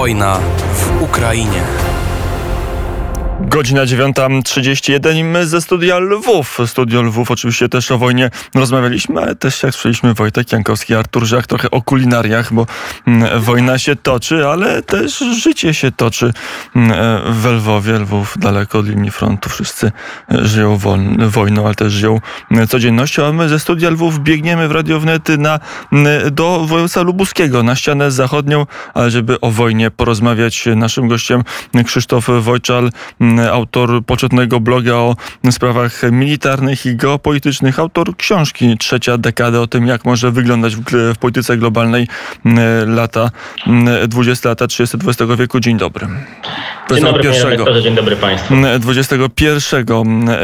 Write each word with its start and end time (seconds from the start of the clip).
Wojna 0.00 0.40
w 0.74 1.02
Ukrainie. 1.02 1.89
Godzina 3.48 3.84
9.31 3.84 5.16
i 5.16 5.24
my 5.24 5.46
ze 5.46 5.60
studia 5.60 5.98
Lwów. 5.98 6.58
Studio 6.66 7.02
Lwów 7.02 7.30
oczywiście 7.30 7.68
też 7.68 7.90
o 7.90 7.98
wojnie 7.98 8.30
rozmawialiśmy, 8.54 9.20
ale 9.20 9.36
też 9.36 9.62
jak 9.62 9.72
słyszeliśmy 9.72 10.14
Wojtek 10.14 10.52
Jankowski, 10.52 10.94
Artur 10.94 11.24
Żak 11.24 11.46
trochę 11.46 11.70
o 11.70 11.82
kulinariach, 11.82 12.52
bo 12.52 12.66
mm, 13.06 13.40
wojna 13.40 13.78
się 13.78 13.96
toczy, 13.96 14.48
ale 14.48 14.82
też 14.82 15.18
życie 15.18 15.74
się 15.74 15.92
toczy 15.92 16.32
mm, 16.76 16.92
w 17.32 17.46
Lwowie. 17.46 17.98
Lwów 17.98 18.34
daleko 18.38 18.78
od 18.78 18.88
linii 18.88 19.10
frontu. 19.10 19.50
Wszyscy 19.50 19.92
żyją 20.28 20.78
wojną, 21.18 21.66
ale 21.66 21.74
też 21.74 21.92
żyją 21.92 22.20
codziennością, 22.68 23.26
a 23.26 23.32
my 23.32 23.48
ze 23.48 23.58
studia 23.58 23.90
Lwów 23.90 24.18
biegniemy 24.18 24.68
w 24.68 24.70
Radiownet 24.70 25.28
na, 25.28 25.60
mm, 25.92 26.34
do 26.34 26.64
województwa 26.66 27.02
lubuskiego, 27.02 27.62
na 27.62 27.76
ścianę 27.76 28.10
zachodnią, 28.10 28.66
ale 28.94 29.10
żeby 29.10 29.40
o 29.40 29.50
wojnie 29.50 29.90
porozmawiać. 29.90 30.68
Naszym 30.76 31.08
gościem 31.08 31.44
Krzysztof 31.84 32.26
Wojczal, 32.40 32.90
autor 33.38 34.04
poczytnego 34.04 34.60
bloga 34.60 34.94
o 34.94 35.16
sprawach 35.50 36.02
militarnych 36.12 36.86
i 36.86 36.96
geopolitycznych, 36.96 37.78
autor 37.78 38.16
książki 38.16 38.78
Trzecia 38.78 39.18
dekada 39.18 39.60
o 39.60 39.66
tym, 39.66 39.86
jak 39.86 40.04
może 40.04 40.30
wyglądać 40.30 40.76
w, 40.76 40.82
w 41.14 41.18
polityce 41.18 41.56
globalnej 41.56 42.08
lata 42.86 43.30
20 44.08 44.48
lata 44.48 44.66
30 44.66 44.96
XX 45.06 45.32
wieku. 45.38 45.60
Dzień 45.60 45.78
dobry. 45.78 46.06
Dzień 46.90 47.04
dobry, 47.04 47.22
pierwszego, 47.22 47.80
dzień 47.80 47.94
dobry 47.94 48.16
Państwu. 48.16 48.54
XXI 48.86 49.74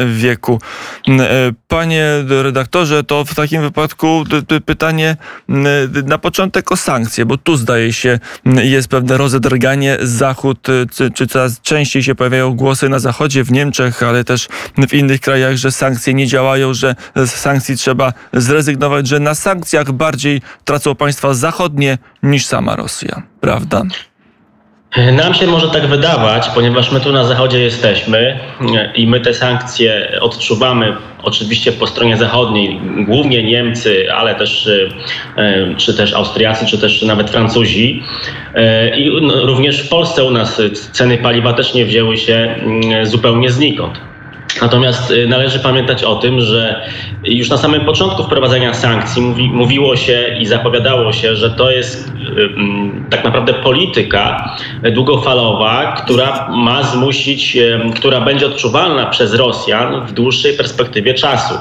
wieku. 0.06 0.60
Panie 1.68 2.06
redaktorze, 2.28 3.04
to 3.04 3.24
w 3.24 3.34
takim 3.34 3.62
wypadku 3.62 4.24
pytanie 4.66 5.16
na 6.04 6.18
początek 6.18 6.72
o 6.72 6.76
sankcje, 6.76 7.26
bo 7.26 7.38
tu 7.38 7.56
zdaje 7.56 7.92
się 7.92 8.18
jest 8.62 8.88
pewne 8.88 9.16
rozedrganie. 9.16 9.96
Zachód, 10.02 10.66
czy 11.14 11.26
coraz 11.26 11.60
częściej 11.60 12.02
się 12.02 12.14
pojawiają 12.14 12.54
głosy 12.54 12.75
na 12.82 12.98
Zachodzie, 12.98 13.44
w 13.44 13.52
Niemczech, 13.52 14.02
ale 14.02 14.24
też 14.24 14.48
w 14.88 14.94
innych 14.94 15.20
krajach, 15.20 15.56
że 15.56 15.72
sankcje 15.72 16.14
nie 16.14 16.26
działają, 16.26 16.74
że 16.74 16.96
z 17.16 17.30
sankcji 17.30 17.76
trzeba 17.76 18.12
zrezygnować, 18.32 19.08
że 19.08 19.20
na 19.20 19.34
sankcjach 19.34 19.92
bardziej 19.92 20.42
tracą 20.64 20.94
państwa 20.94 21.34
zachodnie 21.34 21.98
niż 22.22 22.46
sama 22.46 22.76
Rosja. 22.76 23.22
Prawda? 23.40 23.82
Nam 25.12 25.34
się 25.34 25.46
może 25.46 25.68
tak 25.68 25.86
wydawać, 25.86 26.48
ponieważ 26.54 26.92
my 26.92 27.00
tu 27.00 27.12
na 27.12 27.24
Zachodzie 27.24 27.60
jesteśmy 27.60 28.38
i 28.94 29.06
my 29.06 29.20
te 29.20 29.34
sankcje 29.34 30.18
odczuwamy 30.20 30.96
oczywiście 31.22 31.72
po 31.72 31.86
stronie 31.86 32.16
zachodniej, 32.16 32.80
głównie 33.06 33.42
Niemcy, 33.42 34.12
ale 34.12 34.34
też 34.34 34.70
e, 35.36 35.74
czy 35.76 35.94
też 35.94 36.12
Austriacy, 36.12 36.66
czy 36.66 36.78
też 36.78 37.02
nawet 37.02 37.30
Francuzi. 37.30 38.02
E, 38.54 38.96
I 38.98 39.10
również 39.20 39.82
w 39.82 39.88
Polsce 39.88 40.24
u 40.24 40.30
nas 40.30 40.62
ceny 40.92 41.18
paliwa 41.18 41.52
też 41.52 41.74
nie 41.74 41.84
wzięły 41.84 42.16
się 42.16 42.34
mm, 42.34 43.06
zupełnie 43.06 43.50
znikąd. 43.50 44.00
Natomiast 44.62 45.10
y, 45.10 45.26
należy 45.26 45.58
pamiętać 45.58 46.04
o 46.04 46.16
tym, 46.16 46.40
że 46.40 46.88
już 47.24 47.48
na 47.48 47.56
samym 47.56 47.80
początku 47.80 48.24
wprowadzenia 48.24 48.74
sankcji 48.74 49.22
mówi, 49.22 49.48
mówiło 49.48 49.96
się 49.96 50.36
i 50.40 50.46
zapowiadało 50.46 51.12
się, 51.12 51.36
że 51.36 51.50
to 51.50 51.70
jest 51.70 52.08
y, 52.08 52.42
mm, 52.42 53.06
tak 53.10 53.24
naprawdę 53.24 53.54
polityka 53.54 54.56
długofalowa, 54.92 55.92
która 55.92 56.48
ma 56.50 56.82
zmusić, 56.82 57.56
y, 57.56 57.80
która 57.94 58.20
będzie 58.20 58.46
odczuwalna 58.46 59.06
przez 59.06 59.34
Rosjan 59.34 60.06
w 60.06 60.12
dłuższej 60.12 60.56
perspektywie 60.56 61.14
czasu. 61.14 61.54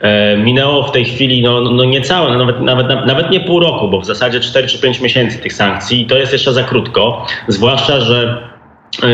E, 0.00 0.36
minęło 0.36 0.82
w 0.82 0.92
tej 0.92 1.04
chwili 1.04 1.42
no, 1.42 1.60
no 1.60 1.84
niecałe, 1.84 2.32
no 2.32 2.38
nawet, 2.38 2.60
nawet, 2.60 3.06
nawet 3.06 3.30
nie 3.30 3.40
pół 3.40 3.60
roku, 3.60 3.88
bo 3.88 4.00
w 4.00 4.06
zasadzie 4.06 4.40
4 4.40 4.68
czy 4.68 4.78
5 4.78 5.00
miesięcy 5.00 5.38
tych 5.38 5.52
sankcji 5.52 6.00
i 6.02 6.06
to 6.06 6.18
jest 6.18 6.32
jeszcze 6.32 6.52
za 6.52 6.62
krótko, 6.62 7.26
zwłaszcza, 7.48 8.00
że 8.00 8.49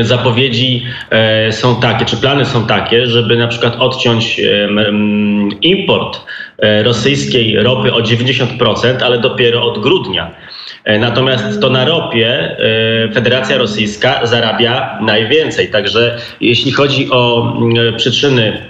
zapowiedzi 0.03 0.83
e, 1.11 1.53
są 1.53 1.81
takie, 1.81 2.05
czy 2.05 2.17
plany 2.17 2.45
są 2.45 2.67
takie, 2.67 3.07
żeby 3.07 3.37
na 3.37 3.49
przykład 3.49 3.77
odciąć 3.79 4.41
import 5.63 6.21
e, 6.59 6.83
rosyjskiej 6.83 7.63
ropy 7.63 7.93
o 7.93 8.01
90%, 8.01 9.03
ale 9.05 9.19
dopiero 9.19 9.63
od 9.63 9.79
grudnia. 9.79 10.35
Natomiast 10.99 11.61
to 11.61 11.71
na 11.71 11.85
ropie 11.85 12.57
Federacja 13.15 13.59
Rosyjska 13.59 14.27
zarabia 14.27 14.99
najwięcej. 15.03 15.69
Także 15.69 16.19
jeśli 16.41 16.73
chodzi 16.73 17.11
o 17.11 17.53
przyczyny 17.97 18.63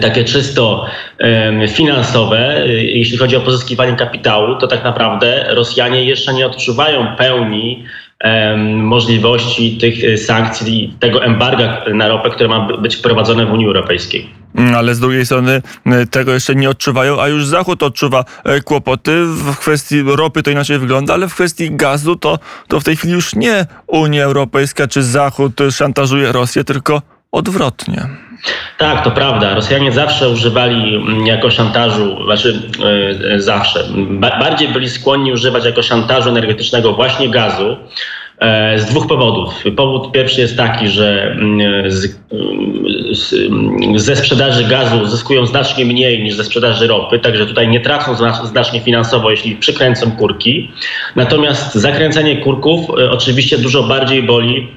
takie 0.00 0.24
czysto 0.24 0.86
finansowe, 1.68 2.62
jeśli 2.68 3.16
chodzi 3.18 3.36
o 3.36 3.40
pozyskiwanie 3.40 3.96
kapitału, 3.96 4.54
to 4.54 4.66
tak 4.66 4.84
naprawdę 4.84 5.46
Rosjanie 5.48 6.04
jeszcze 6.04 6.34
nie 6.34 6.46
odczuwają 6.46 7.16
pełni 7.16 7.84
możliwości 8.66 9.78
tych 9.78 10.04
y, 10.04 10.18
sankcji, 10.18 10.94
tego 11.00 11.24
embarga 11.24 11.84
na 11.94 12.08
ropę, 12.08 12.30
które 12.30 12.48
ma 12.48 12.78
być 12.78 12.96
wprowadzone 12.96 13.46
w 13.46 13.52
Unii 13.52 13.66
Europejskiej. 13.66 14.30
Mm, 14.54 14.74
ale 14.74 14.94
z 14.94 15.00
drugiej 15.00 15.26
strony 15.26 15.62
y, 15.86 16.06
tego 16.06 16.32
jeszcze 16.32 16.54
nie 16.54 16.70
odczuwają, 16.70 17.20
a 17.20 17.28
już 17.28 17.46
Zachód 17.46 17.82
odczuwa 17.82 18.24
y, 18.56 18.62
kłopoty. 18.62 19.24
W 19.24 19.56
kwestii 19.56 20.02
ropy 20.02 20.42
to 20.42 20.50
inaczej 20.50 20.78
wygląda, 20.78 21.14
ale 21.14 21.28
w 21.28 21.34
kwestii 21.34 21.70
gazu 21.70 22.16
to, 22.16 22.38
to 22.68 22.80
w 22.80 22.84
tej 22.84 22.96
chwili 22.96 23.14
już 23.14 23.34
nie 23.34 23.66
Unia 23.86 24.24
Europejska 24.24 24.88
czy 24.88 25.02
Zachód 25.02 25.52
szantażuje 25.70 26.32
Rosję, 26.32 26.64
tylko 26.64 27.02
odwrotnie. 27.32 28.06
Tak, 28.78 29.04
to 29.04 29.10
prawda. 29.10 29.54
Rosjanie 29.54 29.92
zawsze 29.92 30.28
używali 30.28 30.94
mm, 30.96 31.26
jako 31.26 31.50
szantażu, 31.50 32.24
znaczy 32.24 32.70
yy, 33.22 33.42
zawsze, 33.42 33.84
ba 34.10 34.38
bardziej 34.38 34.68
byli 34.68 34.90
skłonni 34.90 35.32
używać 35.32 35.64
jako 35.64 35.82
szantażu 35.82 36.28
energetycznego 36.28 36.92
właśnie 36.92 37.28
gazu. 37.28 37.76
E, 38.40 38.78
z 38.78 38.84
dwóch 38.84 39.06
powodów. 39.06 39.64
Powód 39.76 40.12
pierwszy 40.12 40.40
jest 40.40 40.56
taki, 40.56 40.88
że 40.88 41.22
mm, 41.30 41.90
z, 41.90 42.18
z, 43.12 43.34
ze 43.96 44.16
sprzedaży 44.16 44.64
gazu 44.64 45.06
zyskują 45.06 45.46
znacznie 45.46 45.84
mniej 45.84 46.22
niż 46.22 46.34
ze 46.34 46.44
sprzedaży 46.44 46.86
ropy, 46.86 47.18
także 47.18 47.46
tutaj 47.46 47.68
nie 47.68 47.80
tracą 47.80 48.14
znacznie 48.46 48.80
finansowo, 48.80 49.30
jeśli 49.30 49.56
przykręcą 49.56 50.10
kurki. 50.10 50.70
Natomiast 51.16 51.74
zakręcenie 51.74 52.36
kurków 52.36 52.90
oczywiście 53.10 53.58
dużo 53.58 53.82
bardziej 53.82 54.22
boli 54.22 54.68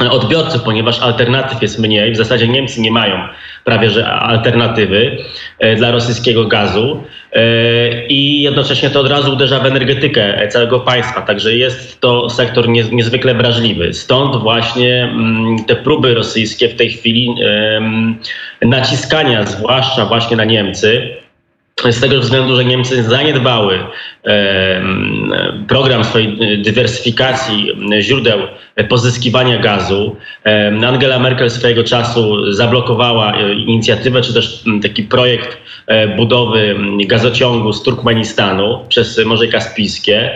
odbiorców, 0.00 0.62
ponieważ 0.62 1.00
alternatyw 1.00 1.62
jest 1.62 1.78
mniej. 1.78 2.12
W 2.12 2.16
zasadzie 2.16 2.48
Niemcy 2.48 2.80
nie 2.80 2.90
mają 2.90 3.28
prawie 3.64 3.90
że 3.90 4.06
alternatywy 4.06 5.16
e, 5.58 5.76
dla 5.76 5.90
rosyjskiego 5.90 6.44
gazu 6.44 7.04
e, 7.32 8.06
i 8.06 8.42
jednocześnie 8.42 8.90
to 8.90 9.00
od 9.00 9.10
razu 9.10 9.32
uderza 9.32 9.60
w 9.60 9.66
energetykę 9.66 10.48
całego 10.48 10.80
państwa. 10.80 11.22
Także 11.22 11.56
jest 11.56 12.00
to 12.00 12.30
sektor 12.30 12.68
niezwykle 12.68 13.34
wrażliwy. 13.34 13.92
Stąd 13.94 14.36
właśnie 14.36 15.02
mm, 15.02 15.64
te 15.64 15.76
próby 15.76 16.14
rosyjskie 16.14 16.68
w 16.68 16.74
tej 16.74 16.90
chwili 16.90 17.34
naciskania, 18.62 19.46
zwłaszcza 19.46 20.06
właśnie 20.06 20.36
na 20.36 20.44
Niemcy, 20.44 21.16
z 21.90 22.00
tego 22.00 22.20
względu, 22.20 22.56
że 22.56 22.64
Niemcy 22.64 23.02
zaniedbały 23.02 23.78
program 25.68 26.04
swojej 26.04 26.62
dywersyfikacji 26.62 27.72
źródeł 28.00 28.38
pozyskiwania 28.88 29.58
gazu. 29.58 30.16
Angela 30.86 31.18
Merkel 31.18 31.50
swojego 31.50 31.84
czasu 31.84 32.52
zablokowała 32.52 33.36
e, 33.36 33.54
inicjatywę, 33.54 34.20
czy 34.20 34.34
też 34.34 34.64
taki 34.82 35.02
projekt 35.02 35.58
e, 35.86 36.16
budowy 36.16 36.76
gazociągu 37.06 37.72
z 37.72 37.82
Turkmenistanu 37.82 38.84
przez 38.88 39.24
Morze 39.24 39.46
Kaspijskie. 39.46 40.30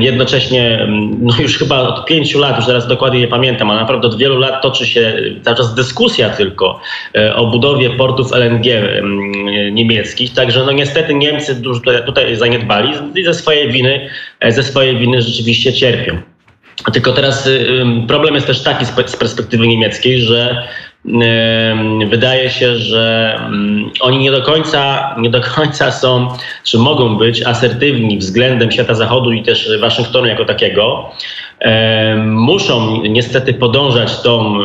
Jednocześnie, 0.00 0.88
no 1.20 1.34
już 1.38 1.58
chyba 1.58 1.80
od 1.80 2.06
pięciu 2.06 2.38
lat, 2.38 2.56
już 2.56 2.66
teraz 2.66 2.88
dokładnie 2.88 3.20
nie 3.20 3.28
pamiętam, 3.28 3.70
ale 3.70 3.80
naprawdę 3.80 4.08
od 4.08 4.18
wielu 4.18 4.38
lat 4.38 4.62
toczy 4.62 4.86
się 4.86 5.16
cały 5.42 5.56
czas 5.56 5.74
dyskusja 5.74 6.30
tylko 6.30 6.80
e, 7.14 7.34
o 7.36 7.46
budowie 7.46 7.90
portów 7.90 8.32
LNG 8.32 8.64
niemieckich. 9.72 10.34
Także 10.34 10.64
no 10.64 10.72
niestety 10.72 11.14
Niemcy 11.14 11.62
tutaj, 11.62 12.04
tutaj 12.06 12.36
zaniedbali 12.36 12.92
i 13.14 13.24
ze 13.24 13.34
swojej 13.34 13.72
winy, 13.72 14.10
ze 14.48 14.62
swojej 14.62 14.98
winy 14.98 15.22
rzeczywiście 15.22 15.72
cierpią. 15.72 16.33
Tylko 16.92 17.12
teraz 17.12 17.48
problem 18.08 18.34
jest 18.34 18.46
też 18.46 18.62
taki 18.62 18.86
z 18.86 18.90
perspektywy 18.90 19.68
niemieckiej, 19.68 20.20
że 20.20 20.68
wydaje 22.08 22.50
się, 22.50 22.76
że 22.76 23.40
oni 24.00 24.18
nie 24.18 24.30
do 24.30 24.42
końca, 24.42 25.14
nie 25.18 25.30
do 25.30 25.40
końca 25.40 25.92
są, 25.92 26.28
czy 26.64 26.78
mogą 26.78 27.16
być 27.16 27.42
asertywni 27.42 28.18
względem 28.18 28.70
świata 28.70 28.94
zachodu 28.94 29.32
i 29.32 29.42
też 29.42 29.78
Waszyngtonu 29.80 30.26
jako 30.26 30.44
takiego. 30.44 31.10
Muszą 32.24 33.02
niestety 33.02 33.54
podążać 33.54 34.20
tą, 34.20 34.60
e, 34.60 34.64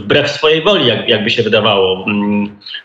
wbrew 0.00 0.30
swojej 0.30 0.62
woli, 0.62 0.86
jak, 0.86 1.08
jakby 1.08 1.30
się 1.30 1.42
wydawało, 1.42 2.06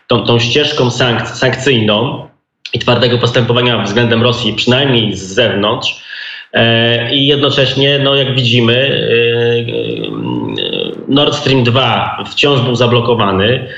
tą, 0.06 0.24
tą 0.24 0.38
ścieżką 0.38 0.90
sankcyjną 1.24 2.26
i 2.72 2.78
twardego 2.78 3.18
postępowania 3.18 3.82
względem 3.82 4.22
Rosji, 4.22 4.52
przynajmniej 4.52 5.16
z 5.16 5.22
zewnątrz 5.22 6.02
I 7.12 7.26
jednocześnie, 7.26 7.98
no 7.98 8.14
jak 8.14 8.34
widzimy, 8.34 8.74
e, 8.74 9.58
e, 9.58 9.90
Nord 11.08 11.34
Stream 11.34 11.64
2 11.64 12.24
wciąż 12.30 12.60
był 12.60 12.76
zablokowany. 12.76 13.68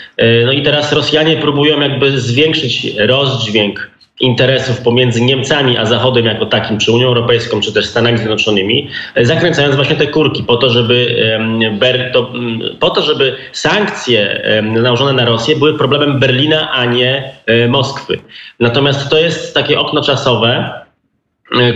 No 0.46 0.52
i 0.52 0.62
teraz 0.62 0.92
Rosjanie 0.92 1.36
próbują 1.36 1.80
jakby 1.80 2.20
zwiększyć 2.20 2.86
rozdźwięk 2.98 3.90
interesów 4.20 4.80
pomiędzy 4.80 5.20
Niemcami 5.20 5.78
a 5.78 5.86
Zachodem 5.86 6.26
jako 6.26 6.46
takim, 6.46 6.78
czy 6.78 6.92
Unią 6.92 7.06
Europejską, 7.06 7.60
czy 7.60 7.72
też 7.72 7.86
Stanami 7.86 8.19
Zjednoczonymi, 8.19 8.88
zakręcając 9.22 9.76
właśnie 9.76 9.96
te 9.96 10.06
kurki 10.06 10.42
po 10.42 10.56
to, 10.56 10.70
żeby, 10.70 11.16
po 12.80 12.90
to, 12.90 13.02
żeby 13.02 13.36
sankcje 13.52 14.42
nałożone 14.62 15.12
na 15.12 15.24
Rosję 15.24 15.56
były 15.56 15.78
problemem 15.78 16.20
Berlina, 16.20 16.70
a 16.70 16.84
nie 16.84 17.32
e, 17.46 17.69
Moskwy. 17.69 18.19
Natomiast 18.60 19.10
to 19.10 19.19
jest 19.19 19.54
takie 19.54 19.80
okno 19.80 20.02
czasowe, 20.02 20.48
e, 20.48 20.81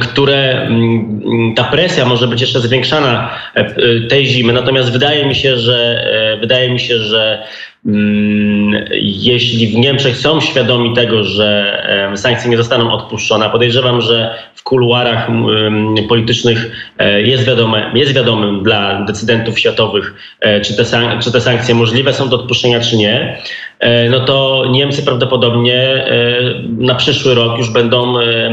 które 0.01 0.69
ta 1.57 1.65
presja 1.65 2.05
może 2.05 2.29
być 2.29 2.41
jeszcze 2.41 2.61
zwiększana 2.61 3.31
e, 3.55 3.65
tej 4.09 4.27
zimy. 4.27 4.53
Natomiast 4.53 4.93
wydaje 4.93 5.27
mi 5.27 5.35
się, 5.35 5.59
że 5.59 6.07
wydaje 6.41 6.71
mi 6.71 6.81
się, 6.81 6.99
że 6.99 7.47
Mm, 7.87 8.85
jeśli 9.01 9.67
w 9.69 9.75
Niemczech 9.75 10.17
są 10.17 10.41
świadomi 10.41 10.95
tego, 10.95 11.25
że 11.25 11.83
sankcje 12.15 12.51
nie 12.51 12.57
zostaną 12.57 12.93
odpuszczone, 12.93 13.51
podejrzewam, 13.51 14.01
że 14.01 14.35
w 14.55 14.63
kuluarach 14.63 15.29
politycznych 16.09 16.91
e, 16.99 17.23
jest, 17.23 17.45
wiadome, 17.45 17.91
jest 17.95 18.13
wiadomym 18.13 18.63
dla 18.63 19.05
decydentów 19.05 19.59
światowych, 19.59 20.15
e, 20.41 20.61
czy 20.61 20.77
te, 20.77 20.85
czy 21.23 21.33
te 21.33 21.41
sankcje 21.41 21.75
możliwe 21.75 22.13
są 22.13 22.29
do 22.29 22.37
odpuszczenia, 22.37 22.81
czy 22.81 22.97
nie. 22.97 23.43
E, 23.79 24.11
no 24.11 24.21
to 24.21 24.65
Niemcy 24.71 25.03
prawdopodobnie 25.03 25.83
e, 25.83 26.41
na 26.79 26.95
przyszły 26.95 27.35
rok 27.35 27.59
już 27.59 27.71
będą, 27.71 28.19
e, 28.19 28.51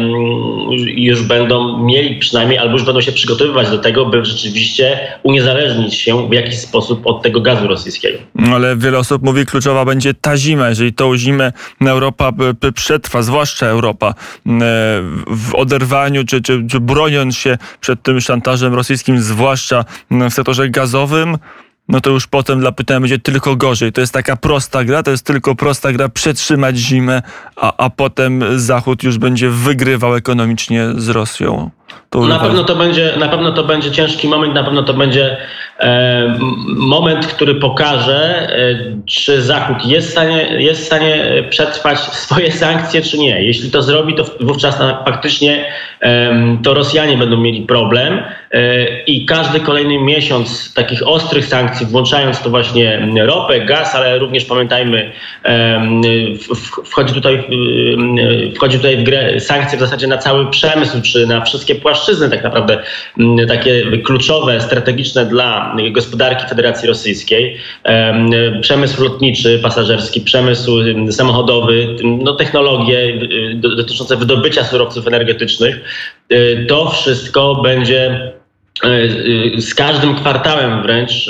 już 0.95 1.23
będą 1.23 1.85
mieli 1.85 2.15
przynajmniej, 2.19 2.57
albo 2.57 2.73
już 2.73 2.83
będą 2.83 3.01
się 3.01 3.11
przygotowywać 3.11 3.69
do 3.69 3.77
tego, 3.77 4.05
by 4.05 4.25
rzeczywiście 4.25 4.99
uniezależnić 5.23 5.95
się 5.95 6.29
w 6.29 6.33
jakiś 6.33 6.59
sposób 6.59 7.07
od 7.07 7.21
tego 7.21 7.41
gazu 7.41 7.67
rosyjskiego. 7.67 8.17
Ale 8.53 8.77
wiele 8.77 8.97
osób 8.97 9.23
mówi, 9.23 9.45
kluczowa 9.45 9.85
będzie 9.85 10.13
ta 10.13 10.37
zima. 10.37 10.69
Jeżeli 10.69 10.93
tą 10.93 11.17
zimę 11.17 11.51
Europa 11.81 12.31
przetrwa, 12.75 13.21
zwłaszcza 13.21 13.65
Europa, 13.65 14.13
w 15.27 15.55
oderwaniu 15.55 16.25
czy, 16.25 16.41
czy, 16.41 16.67
czy 16.71 16.79
broniąc 16.79 17.37
się 17.37 17.57
przed 17.81 18.01
tym 18.01 18.21
szantażem 18.21 18.73
rosyjskim, 18.73 19.21
zwłaszcza 19.21 19.85
w 20.11 20.33
sektorze 20.33 20.69
gazowym, 20.69 21.37
no 21.87 22.01
to 22.01 22.09
już 22.09 22.27
potem 22.27 22.59
dla 22.59 22.71
pytania 22.71 22.99
będzie 22.99 23.19
tylko 23.19 23.55
gorzej. 23.55 23.91
To 23.91 24.01
jest 24.01 24.13
taka 24.13 24.35
prosta 24.35 24.83
gra, 24.83 25.03
to 25.03 25.11
jest 25.11 25.25
tylko 25.25 25.55
prosta 25.55 25.91
gra 25.91 26.09
przetrzymać 26.09 26.77
zimę, 26.77 27.21
a, 27.55 27.73
a 27.77 27.89
potem 27.89 28.43
Zachód 28.59 29.03
już 29.03 29.17
będzie 29.17 29.49
wygrywał 29.49 30.15
ekonomicznie 30.15 30.87
z 30.97 31.09
Rosją. 31.09 31.69
Na 32.15 32.39
pewno, 32.39 32.63
to 32.63 32.75
będzie, 32.75 33.13
na 33.17 33.27
pewno 33.27 33.51
to 33.51 33.63
będzie 33.63 33.91
ciężki 33.91 34.27
moment, 34.27 34.53
na 34.53 34.63
pewno 34.63 34.83
to 34.83 34.93
będzie 34.93 35.37
e, 35.79 36.37
moment, 36.67 37.27
który 37.27 37.55
pokaże, 37.55 38.49
e, 38.49 39.03
czy 39.05 39.41
Zachód 39.41 39.85
jest 39.85 40.07
w, 40.07 40.11
stanie, 40.11 40.41
jest 40.41 40.81
w 40.81 40.85
stanie 40.85 41.43
przetrwać 41.49 41.99
swoje 41.99 42.51
sankcje, 42.63 43.01
czy 43.01 43.17
nie. 43.17 43.43
Jeśli 43.43 43.71
to 43.71 43.81
zrobi, 43.81 44.15
to 44.15 44.25
wówczas 44.39 44.77
faktycznie 45.05 45.65
e, 46.01 46.57
to 46.63 46.73
Rosjanie 46.73 47.17
będą 47.17 47.37
mieli 47.37 47.61
problem 47.61 48.23
e, 48.51 49.03
i 49.03 49.25
każdy 49.25 49.59
kolejny 49.59 49.99
miesiąc 49.99 50.73
takich 50.73 51.07
ostrych 51.07 51.45
sankcji, 51.45 51.85
włączając 51.85 52.41
to 52.41 52.49
właśnie 52.49 53.07
ropę, 53.25 53.59
gaz, 53.59 53.95
ale 53.95 54.19
również 54.19 54.45
pamiętajmy, 54.45 55.11
wchodzi 56.85 57.13
tutaj, 57.13 57.43
wchodzi 58.55 58.77
tutaj 58.77 58.97
w 58.97 59.03
grę 59.03 59.39
sankcje 59.39 59.77
w 59.77 59.81
zasadzie 59.81 60.07
na 60.07 60.17
cały 60.17 60.49
przemysł, 60.49 61.01
czy 61.01 61.27
na 61.27 61.41
wszystkie 61.41 61.75
płaszczyzny 61.83 62.29
tak 62.29 62.43
naprawdę 62.43 62.77
mm, 63.19 63.47
takie 63.47 63.97
kluczowe, 64.03 64.61
strategiczne 64.61 65.25
dla 65.25 65.75
gospodarki 65.91 66.45
Federacji 66.49 66.87
Rosyjskiej. 66.87 67.57
Przemysł 68.61 69.03
lotniczy, 69.03 69.59
pasażerski, 69.63 70.21
przemysł 70.21 70.71
samochodowy, 71.11 71.95
no, 72.03 72.35
technologie 72.35 72.97
y, 72.99 73.55
dotyczące 73.55 74.17
wydobycia 74.17 74.63
surowców 74.63 75.07
energetycznych. 75.07 75.79
Y, 76.31 76.65
to 76.69 76.89
wszystko 76.89 77.55
będzie 77.55 78.11
y, 78.11 78.42
z 79.57 79.75
każdym 79.75 80.15
kwartałem 80.15 80.81
wręcz 80.81 81.29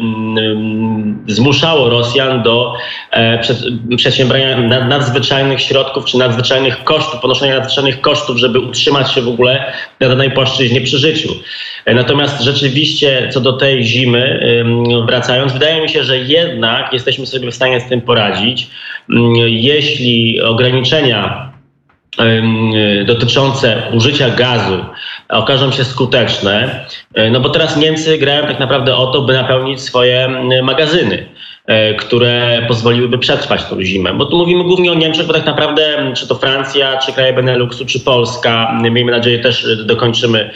mm, 0.00 1.24
zmuszało 1.26 1.90
Rosjan 1.90 2.42
do 2.42 2.74
e, 3.10 3.40
przedsiębrania 3.96 4.58
nadzwyczajnych 4.88 5.60
środków 5.60 6.04
czy 6.04 6.18
nadzwyczajnych 6.18 6.84
kosztów, 6.84 7.20
ponoszenia 7.20 7.58
nadzwyczajnych 7.58 8.00
kosztów, 8.00 8.38
żeby 8.38 8.60
utrzymać 8.60 9.12
się 9.12 9.22
w 9.22 9.28
ogóle 9.28 9.72
na 10.00 10.08
danej 10.08 10.30
płaszczyźnie 10.30 10.80
przy 10.80 10.98
życiu. 10.98 11.28
E, 11.84 11.94
natomiast 11.94 12.42
rzeczywiście 12.42 13.28
co 13.32 13.40
do 13.40 13.52
tej 13.52 13.84
zimy, 13.84 14.40
wracając, 15.06 15.52
wydaje 15.52 15.82
mi 15.82 15.88
się, 15.88 16.04
że 16.04 16.18
jednak 16.18 16.92
jesteśmy 16.92 17.26
sobie 17.26 17.50
w 17.50 17.54
stanie 17.54 17.80
z 17.80 17.88
tym 17.88 18.00
poradzić. 18.00 18.66
Jeśli 19.46 20.40
ograniczenia 20.40 21.53
dotyczące 23.06 23.82
użycia 23.92 24.30
gazu 24.30 24.84
okażą 25.28 25.72
się 25.72 25.84
skuteczne, 25.84 26.86
e, 27.14 27.30
no 27.30 27.40
bo 27.40 27.50
teraz 27.50 27.76
Niemcy 27.76 28.18
grają 28.18 28.46
tak 28.46 28.60
naprawdę 28.60 28.96
o 28.96 29.06
to, 29.06 29.22
by 29.22 29.32
napełnić 29.32 29.80
swoje 29.80 30.28
magazyny. 30.62 31.26
E, 31.66 31.94
które 31.94 32.64
pozwoliłyby 32.68 33.18
przetrwać 33.18 33.64
tą 33.64 33.82
zimę. 33.82 34.14
Bo 34.14 34.26
tu 34.26 34.36
mówimy 34.36 34.64
głównie 34.64 34.92
o 34.92 34.94
Niemczech, 34.94 35.26
bo 35.26 35.32
tak 35.32 35.46
naprawdę 35.46 36.12
czy 36.16 36.28
to 36.28 36.34
Francja, 36.34 36.98
czy 36.98 37.12
kraje 37.12 37.32
Beneluxu, 37.32 37.86
czy 37.86 38.00
Polska, 38.00 38.78
miejmy 38.90 39.12
nadzieję 39.12 39.38
też 39.38 39.84
dokończymy, 39.86 40.50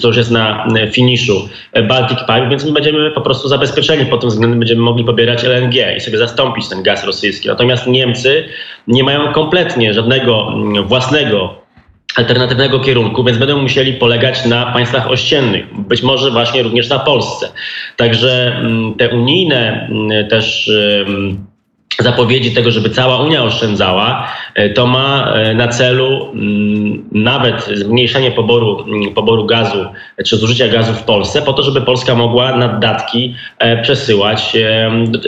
co 0.00 0.08
już 0.08 0.16
jest 0.16 0.30
na 0.30 0.68
finiszu, 0.92 1.48
Baltic 1.88 2.18
Pipe, 2.18 2.48
więc 2.50 2.64
my 2.64 2.72
będziemy 2.72 3.10
po 3.10 3.20
prostu 3.20 3.48
zabezpieczeni 3.48 4.06
pod 4.06 4.20
tym 4.20 4.30
względem, 4.30 4.58
będziemy 4.58 4.80
mogli 4.80 5.04
pobierać 5.04 5.44
LNG 5.44 5.96
i 5.96 6.00
sobie 6.00 6.18
zastąpić 6.18 6.68
ten 6.68 6.82
gaz 6.82 7.04
rosyjski. 7.04 7.48
Natomiast 7.48 7.86
Niemcy 7.86 8.48
nie 8.86 9.04
mają 9.04 9.32
kompletnie 9.32 9.94
żadnego 9.94 10.52
własnego 10.84 11.67
alternatywnego 12.16 12.80
kierunku, 12.80 13.24
więc 13.24 13.38
będą 13.38 13.62
musieli 13.62 13.92
polegać 13.92 14.44
na 14.44 14.72
państwach 14.72 15.10
ościennych, 15.10 15.80
być 15.88 16.02
może 16.02 16.30
właśnie 16.30 16.62
również 16.62 16.88
na 16.88 16.98
Polsce. 16.98 17.48
Także 17.96 18.56
mm, 18.56 18.94
te 18.94 19.08
unijne 19.08 19.88
mm, 19.90 20.28
też 20.28 20.70
zapowiedzi 22.02 22.54
tego, 22.54 22.70
żeby 22.70 22.90
cała 22.90 23.22
Unia 23.22 23.44
oszczędzała, 23.44 24.28
e, 24.54 24.70
to 24.70 24.86
ma 24.86 25.32
e, 25.32 25.54
na 25.54 25.68
celu 25.68 26.30
mm, 26.32 27.08
nawet 27.12 27.64
zmniejszenie 27.74 28.30
poboru, 28.30 28.84
poboru 29.14 29.46
gazu 29.46 29.86
czy 30.24 30.36
zużycia 30.36 30.68
gazu 30.68 30.92
w 30.92 31.02
Polsce, 31.02 31.42
po 31.42 31.52
to, 31.52 31.62
żeby 31.62 31.80
Polska 31.80 32.14
mogła 32.14 32.56
naddatki 32.56 33.34
e, 33.58 33.82
przesyłać 33.82 34.56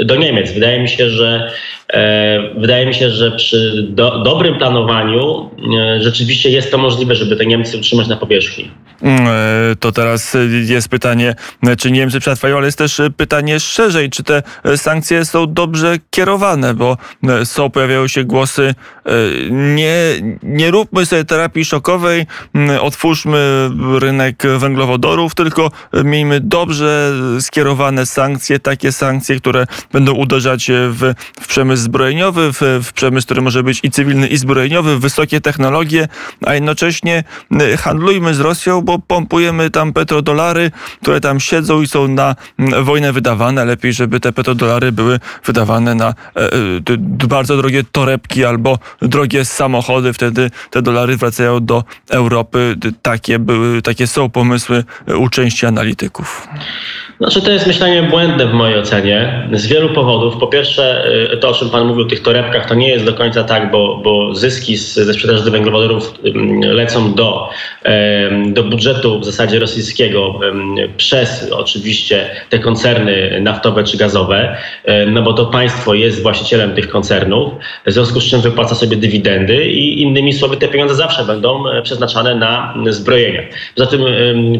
do 0.05 0.17
Niemiec. 0.17 0.53
Wydaje 0.53 0.81
mi 0.81 0.89
się, 0.89 1.11
że 1.11 1.51
E, 1.93 2.41
wydaje 2.57 2.87
mi 2.87 2.95
się, 2.95 3.11
że 3.11 3.31
przy 3.31 3.87
do, 3.89 4.19
dobrym 4.19 4.59
planowaniu 4.59 5.51
e, 5.79 6.01
rzeczywiście 6.01 6.51
jest 6.51 6.71
to 6.71 6.79
możliwe, 6.79 7.15
żeby 7.15 7.37
te 7.37 7.47
Niemcy 7.47 7.79
utrzymać 7.79 8.09
na 8.09 8.17
powierzchni. 8.17 8.71
Mm, 9.03 9.27
e, 9.27 9.77
to 9.77 9.93
teraz 9.93 10.37
jest 10.65 10.89
pytanie, 10.89 11.35
czy 11.79 11.91
Niemcy 11.91 12.21
przetrwają, 12.21 12.57
ale 12.57 12.67
jest 12.67 12.79
też 12.79 13.01
pytanie 13.17 13.61
szerzej, 13.61 14.11
czy 14.11 14.23
te 14.23 14.43
sankcje 14.77 15.25
są 15.25 15.53
dobrze 15.53 15.99
kierowane, 16.11 16.75
bo 16.75 16.97
są, 17.45 17.71
pojawiają 17.71 18.09
się 18.09 18.25
głosy, 18.25 18.75
nie, 19.51 19.95
nie 20.43 20.71
róbmy 20.71 21.07
sobie 21.07 21.25
terapii 21.25 21.65
szokowej, 21.65 22.27
otwórzmy 22.81 23.71
rynek 23.99 24.43
węglowodorów, 24.59 25.35
tylko 25.35 25.71
miejmy 26.05 26.41
dobrze 26.41 27.13
skierowane 27.41 28.07
sankcje, 28.07 28.61
takie 28.61 28.93
sankcje, 28.93 29.37
które 29.37 29.67
będą 29.93 30.13
uderzać 30.13 30.71
w, 30.91 31.15
w 31.41 31.47
przemysł 31.47 31.83
zbrojeniowy, 31.83 32.53
w, 32.53 32.61
w 32.85 32.93
przemysł, 32.93 33.27
który 33.27 33.43
może 33.43 33.63
być 33.63 33.81
i 33.83 33.91
cywilny, 33.91 34.27
i 34.27 34.37
zbrojeniowy, 34.37 34.99
wysokie 34.99 35.41
technologie, 35.41 36.09
a 36.47 36.55
jednocześnie 36.55 37.25
handlujmy 37.79 38.35
z 38.35 38.41
Rosją, 38.41 38.83
bo 38.91 38.99
pompujemy 38.99 39.71
tam 39.71 39.93
petrodolary, 39.93 40.71
które 41.03 41.21
tam 41.21 41.41
siedzą 41.41 41.83
i 41.83 41.87
są 41.87 42.09
na 42.09 42.35
mm, 42.59 42.85
wojnę 42.85 43.13
wydawane. 43.13 43.65
Lepiej, 43.65 43.93
żeby 43.93 44.21
te 44.21 44.33
petrodolary 44.33 44.93
były 44.93 45.21
wydawane 45.45 45.95
na 45.95 46.09
e, 46.09 46.41
e, 46.41 47.29
bardzo 47.29 47.57
drogie 47.57 47.85
torebki 47.93 48.45
albo 48.45 48.79
drogie 49.03 49.45
samochody. 49.45 50.13
Wtedy 50.13 50.51
te 50.71 50.83
dolary 50.83 51.17
wracają 51.17 51.65
do 51.65 51.85
Europy. 52.11 52.77
Takie 53.03 53.39
były, 53.39 53.83
takie 53.83 54.07
są 54.07 54.31
pomysły 54.31 54.85
u 55.19 55.29
części 55.29 55.67
analityków. 55.67 56.49
Znaczy 57.21 57.43
to 57.43 57.51
jest 57.51 57.67
myślenie 57.67 58.03
błędne 58.03 58.47
w 58.47 58.53
mojej 58.53 58.79
ocenie 58.79 59.49
z 59.53 59.67
wielu 59.67 59.89
powodów. 59.89 60.37
Po 60.41 60.47
pierwsze, 60.47 61.05
to 61.41 61.49
o 61.49 61.55
czym 61.55 61.71
Pan 61.71 61.87
mówił 61.87 62.03
o 62.03 62.09
tych 62.09 62.23
torebkach, 62.23 62.69
to 62.69 62.75
nie 62.75 62.89
jest 62.89 63.05
do 63.05 63.15
końca 63.15 63.45
tak, 63.45 63.71
bo, 63.71 64.01
bo 64.05 64.35
zyski 64.35 64.77
z, 64.77 64.95
ze 64.95 65.15
sprzedaży 65.15 65.51
węglowodorów 65.51 66.15
lecą 66.63 67.15
do, 67.15 67.49
do 68.47 68.63
w 69.21 69.25
zasadzie 69.25 69.59
rosyjskiego 69.59 70.41
przez 70.97 71.53
oczywiście 71.53 72.31
te 72.49 72.59
koncerny 72.59 73.41
naftowe 73.41 73.85
czy 73.85 73.97
gazowe, 73.97 74.57
no 75.07 75.23
bo 75.23 75.33
to 75.33 75.47
państwo 75.47 75.95
jest 75.95 76.23
właścicielem 76.23 76.75
tych 76.75 76.89
koncernów, 76.89 77.53
w 77.87 77.93
związku 77.93 78.21
z 78.21 78.25
czym 78.25 78.41
wypłaca 78.41 78.75
sobie 78.75 78.97
dywidendy 78.97 79.67
i 79.67 80.03
innymi 80.03 80.33
słowy 80.33 80.57
te 80.57 80.69
pieniądze 80.69 80.95
zawsze 80.95 81.25
będą 81.25 81.69
e, 81.69 81.83
przeznaczane 81.83 82.35
na 82.35 82.75
zbrojenia. 82.89 83.43
Poza 83.77 83.91
tym 83.91 84.05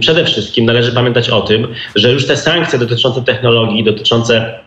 przede 0.01 0.25
wszystkim 0.25 0.67
należy 0.67 0.93
pamiętać 0.93 1.31
o 1.31 1.41
tym, 1.41 1.69
że 1.95 2.13
już 2.13 2.27
te 2.27 2.37
sankcje 2.37 2.79
dotyczące 2.79 3.23
technologii, 3.23 3.85
dotyczące 3.85 4.61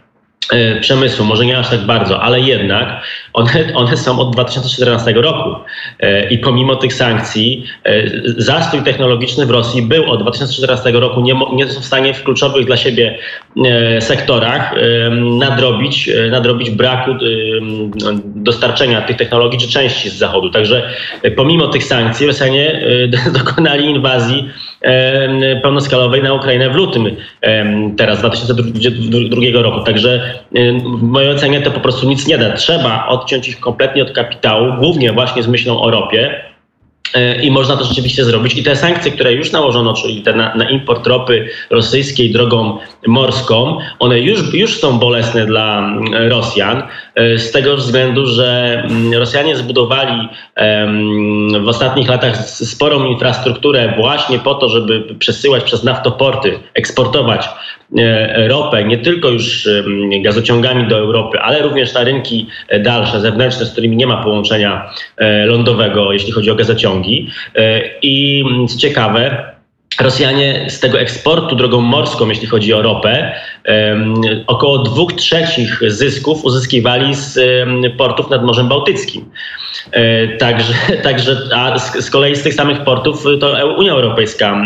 przemysłu, 0.81 1.25
może 1.25 1.45
nie 1.45 1.57
aż 1.57 1.69
tak 1.69 1.81
bardzo, 1.81 2.21
ale 2.21 2.39
jednak 2.39 3.03
one, 3.33 3.73
one 3.75 3.97
są 3.97 4.19
od 4.19 4.33
2014 4.33 5.13
roku. 5.13 5.55
E, 5.99 6.29
I 6.29 6.37
pomimo 6.37 6.75
tych 6.75 6.93
sankcji, 6.93 7.65
e, 7.85 8.03
zastój 8.37 8.81
technologiczny 8.83 9.45
w 9.45 9.49
Rosji 9.49 9.81
był 9.81 10.11
od 10.11 10.21
2014 10.21 10.91
roku, 10.91 11.21
nie, 11.21 11.33
nie 11.53 11.67
są 11.67 11.81
w 11.81 11.85
stanie 11.85 12.13
w 12.13 12.23
kluczowych 12.23 12.65
dla 12.65 12.77
siebie 12.77 13.17
sektorach 13.99 14.75
nadrobić, 15.39 16.09
nadrobić 16.31 16.69
braku 16.69 17.11
dostarczenia 18.25 19.01
tych 19.01 19.17
technologii 19.17 19.59
czy 19.59 19.67
części 19.67 20.09
z 20.09 20.13
Zachodu. 20.13 20.49
Także 20.49 20.89
pomimo 21.35 21.67
tych 21.67 21.83
sankcji 21.83 22.27
Rosjanie 22.27 22.81
dokonali 23.39 23.85
inwazji 23.85 24.49
pełnoskalowej 25.61 26.23
na 26.23 26.33
Ukrainę 26.33 26.69
w 26.69 26.75
lutym 26.75 27.15
teraz 27.97 28.19
2022 28.19 29.61
roku. 29.61 29.83
Także 29.83 30.39
w 30.99 31.03
mojej 31.03 31.31
ocenie 31.31 31.61
to 31.61 31.71
po 31.71 31.79
prostu 31.79 32.09
nic 32.09 32.27
nie 32.27 32.37
da. 32.37 32.51
Trzeba 32.51 33.07
odciąć 33.07 33.47
ich 33.47 33.59
kompletnie 33.59 34.03
od 34.03 34.11
kapitału, 34.11 34.73
głównie 34.79 35.11
właśnie 35.11 35.43
z 35.43 35.47
myślą 35.47 35.81
o 35.81 35.91
ropie. 35.91 36.52
E, 37.13 37.41
I 37.41 37.51
można 37.51 37.77
to 37.77 37.83
rzeczywiście 37.83 38.25
zrobić. 38.25 38.57
I 38.57 38.63
te 38.63 38.75
sankcje, 38.75 39.11
które 39.11 39.33
już 39.33 39.51
nałożono, 39.51 39.93
czyli 39.93 40.21
te 40.21 40.33
na, 40.33 40.55
na, 40.55 40.69
import 40.69 41.07
ropy 41.07 41.49
rosyjskiej 41.69 42.31
drogą 42.31 42.77
morską, 43.07 43.77
one 43.99 44.19
już, 44.19 44.53
już 44.53 44.79
są 44.79 44.99
bolesne 44.99 45.45
dla 45.45 45.79
mm, 45.79 46.29
Rosjan, 46.29 46.83
e, 47.15 47.37
z 47.37 47.51
tego 47.51 47.77
względu, 47.77 48.25
że 48.25 48.81
mm, 48.85 49.13
Rosjanie 49.13 49.55
zbudowali 49.55 50.27
w 51.61 51.67
ostatnich 51.67 52.07
latach 52.07 52.37
sporą 52.49 53.05
infrastrukturę 53.05 53.93
właśnie 53.97 54.39
po 54.39 54.55
to, 54.55 54.69
żeby 54.69 55.15
przesyłać 55.19 55.63
przez 55.63 55.83
naftoporty, 55.83 56.59
eksportować 56.73 57.49
E, 57.97 58.47
ropę, 58.47 58.83
nie 58.83 58.97
tylko 58.97 59.29
już 59.29 59.69
gazociągami 60.21 60.87
do 60.87 60.97
Europy, 60.97 61.39
ale 61.39 61.61
również 61.61 61.93
na 61.93 62.03
rynki 62.03 62.47
dalsze, 62.79 63.21
zewnętrzne, 63.21 63.65
z 63.65 63.71
którymi 63.71 63.97
nie 63.97 64.07
ma 64.07 64.23
połączenia 64.23 64.93
lądowego, 65.45 66.13
jeśli 66.13 66.31
chodzi 66.31 66.51
o 66.51 66.55
gazociągi. 66.55 66.92
I 68.01 68.43
co 68.69 68.77
ciekawe, 68.77 69.53
Rosjanie 70.01 70.65
z 70.69 70.79
tego 70.79 70.99
eksportu 70.99 71.55
drogą 71.55 71.81
morską, 71.81 72.29
jeśli 72.29 72.47
chodzi 72.47 72.73
o 72.73 72.81
ropę, 72.81 73.35
około 74.47 74.77
dwóch 74.77 75.13
trzecich 75.13 75.79
zysków 75.87 76.45
uzyskiwali 76.45 77.15
z 77.15 77.39
portów 77.97 78.29
nad 78.29 78.43
Morzem 78.43 78.67
Bałtyckim. 78.67 79.25
E, 79.91 80.27
także, 80.37 80.73
także 81.03 81.37
a 81.55 81.79
z, 81.79 82.09
kolei 82.09 82.35
z 82.35 82.43
tych 82.43 82.53
samych 82.53 82.83
portów 82.83 83.25
to 83.39 83.75
Unia 83.77 83.91
Europejska, 83.91 84.61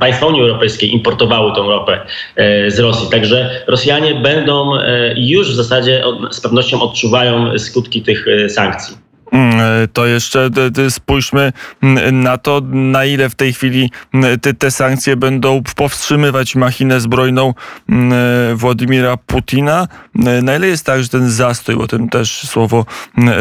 państwa 0.00 0.26
Unii 0.26 0.40
Europejskiej 0.40 0.92
importowały 0.92 1.54
tą 1.54 1.68
ropę 1.68 2.00
e, 2.36 2.70
z 2.70 2.78
Rosji. 2.78 3.10
Także 3.10 3.50
Rosjanie 3.66 4.14
będą 4.14 4.76
e, 4.76 5.14
już 5.16 5.50
w 5.50 5.54
zasadzie 5.54 6.04
z 6.30 6.40
pewnością 6.40 6.82
odczuwają 6.82 7.58
skutki 7.58 8.02
tych 8.02 8.26
sankcji. 8.48 8.96
Mm, 9.32 9.60
e, 9.60 9.88
to 9.88 10.06
jeszcze 10.06 10.50
spójrzmy 10.88 11.52
mm, 11.82 12.22
na 12.22 12.38
to, 12.38 12.62
na 12.70 13.04
ile 13.04 13.28
w 13.28 13.34
tej 13.34 13.52
chwili 13.52 13.90
mm, 14.14 14.40
te, 14.40 14.54
te 14.54 14.70
sankcje 14.70 15.16
będą 15.16 15.62
powstrzymywać 15.76 16.56
machinę 16.56 17.00
zbrojną 17.00 17.54
e, 17.88 18.54
Władimira 18.54 19.16
Putina. 19.16 19.88
E, 20.26 20.42
na 20.42 20.56
ile 20.56 20.66
jest 20.66 20.86
tak, 20.86 21.02
że 21.02 21.08
ten 21.08 21.30
zastój, 21.30 21.76
bo 21.76 21.86
tym 21.86 22.08
też 22.08 22.48
słowo 22.48 22.86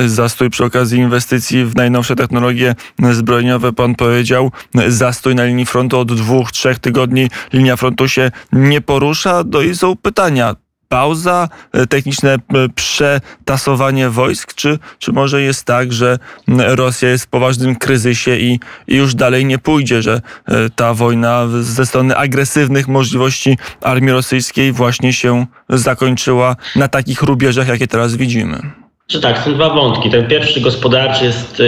zastój 0.06 0.50
przy 0.50 0.66
okazji 0.66 1.00
inwestycji 1.00 1.66
w 1.66 1.76
najnowsze 1.76 2.16
technologie 2.16 2.76
zbrojeniowe, 3.12 3.74
pan 3.74 3.96
powiedział, 3.96 4.52
zastój 4.88 5.36
na 5.36 5.46
linii 5.46 5.66
frontu 5.66 6.00
od 6.00 6.14
dwóch, 6.14 6.52
trzech 6.52 6.80
tygodni, 6.80 7.30
linia 7.54 7.76
frontu 7.76 8.10
się 8.10 8.32
nie 8.54 8.82
porusza. 8.82 9.44
No 9.52 9.62
i 9.62 9.76
są 9.76 9.96
pytania, 9.96 10.56
pauza, 10.90 11.50
e, 11.72 11.88
techniczne 11.88 12.38
przetasowanie 12.76 14.10
wojsk, 14.10 14.54
czy, 14.54 14.80
czy 15.00 15.12
może 15.12 15.42
jest 15.42 15.66
tak, 15.66 15.94
że 15.94 16.20
Rosja 16.48 17.10
jest 17.10 17.24
w 17.24 17.28
poważnym 17.28 17.76
kryzysie 17.76 18.38
i, 18.38 18.60
i 18.88 18.96
już 18.96 19.16
dalej 19.16 19.46
nie 19.46 19.58
pójdzie, 19.58 20.02
że 20.02 20.22
e, 20.46 20.70
ta 20.70 20.94
wojna 20.94 21.48
ze 21.62 21.86
strony 21.86 22.18
agresywnych 22.18 22.88
możliwości 22.88 23.58
armii 23.82 24.12
rosyjskiej 24.12 24.72
właśnie 24.72 25.14
się 25.14 25.46
zakończyła 25.70 26.56
na 26.76 26.88
takich 26.88 27.22
rubieżach, 27.22 27.68
jakie 27.68 27.88
teraz 27.88 28.16
widzimy? 28.16 28.89
Czy 29.12 29.20
tak, 29.20 29.40
są 29.40 29.54
dwa 29.54 29.70
wątki. 29.70 30.10
Ten 30.10 30.28
pierwszy 30.28 30.62
gospodarczy 30.62 31.26
jest, 31.26 31.62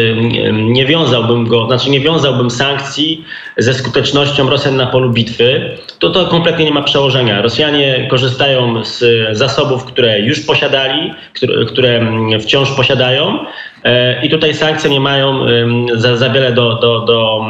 nie 0.52 0.86
wiązałbym 0.86 1.48
go, 1.48 1.66
znaczy 1.66 1.90
nie 1.90 2.00
wiązałbym 2.00 2.50
sankcji 2.50 3.26
ze 3.58 3.74
skutecznością 3.74 4.50
Rosjan 4.50 4.76
na 4.76 4.88
polu 4.88 5.10
bitwy. 5.10 5.78
To 6.00 6.10
to 6.10 6.26
kompletnie 6.26 6.66
nie 6.66 6.72
ma 6.72 6.82
przełożenia. 6.82 7.42
Rosjanie 7.42 8.08
korzystają 8.10 8.86
z 8.86 9.04
zasobów, 9.38 9.86
które 9.86 10.20
już 10.20 10.40
posiadali, 10.40 11.14
które, 11.34 11.66
które 11.66 12.02
wciąż 12.40 12.72
posiadają 12.72 13.46
I 14.24 14.30
tutaj 14.30 14.54
sankcje 14.54 14.90
nie 14.90 15.00
mają 15.00 15.46
za, 15.94 16.18
za 16.18 16.30
wiele 16.30 16.52
do, 16.52 16.76
do, 16.76 17.00
do, 17.00 17.46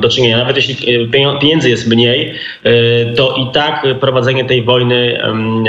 do 0.00 0.08
czynienia. 0.08 0.38
Nawet 0.38 0.56
jeśli 0.56 1.02
e, 1.02 1.06
pieniędzy 1.40 1.70
jest 1.70 1.88
mniej, 1.88 2.34
e, 2.64 2.70
to 3.14 3.34
i 3.36 3.52
tak 3.52 3.86
prowadzenie 4.00 4.44
tej 4.44 4.62
wojny, 4.62 5.22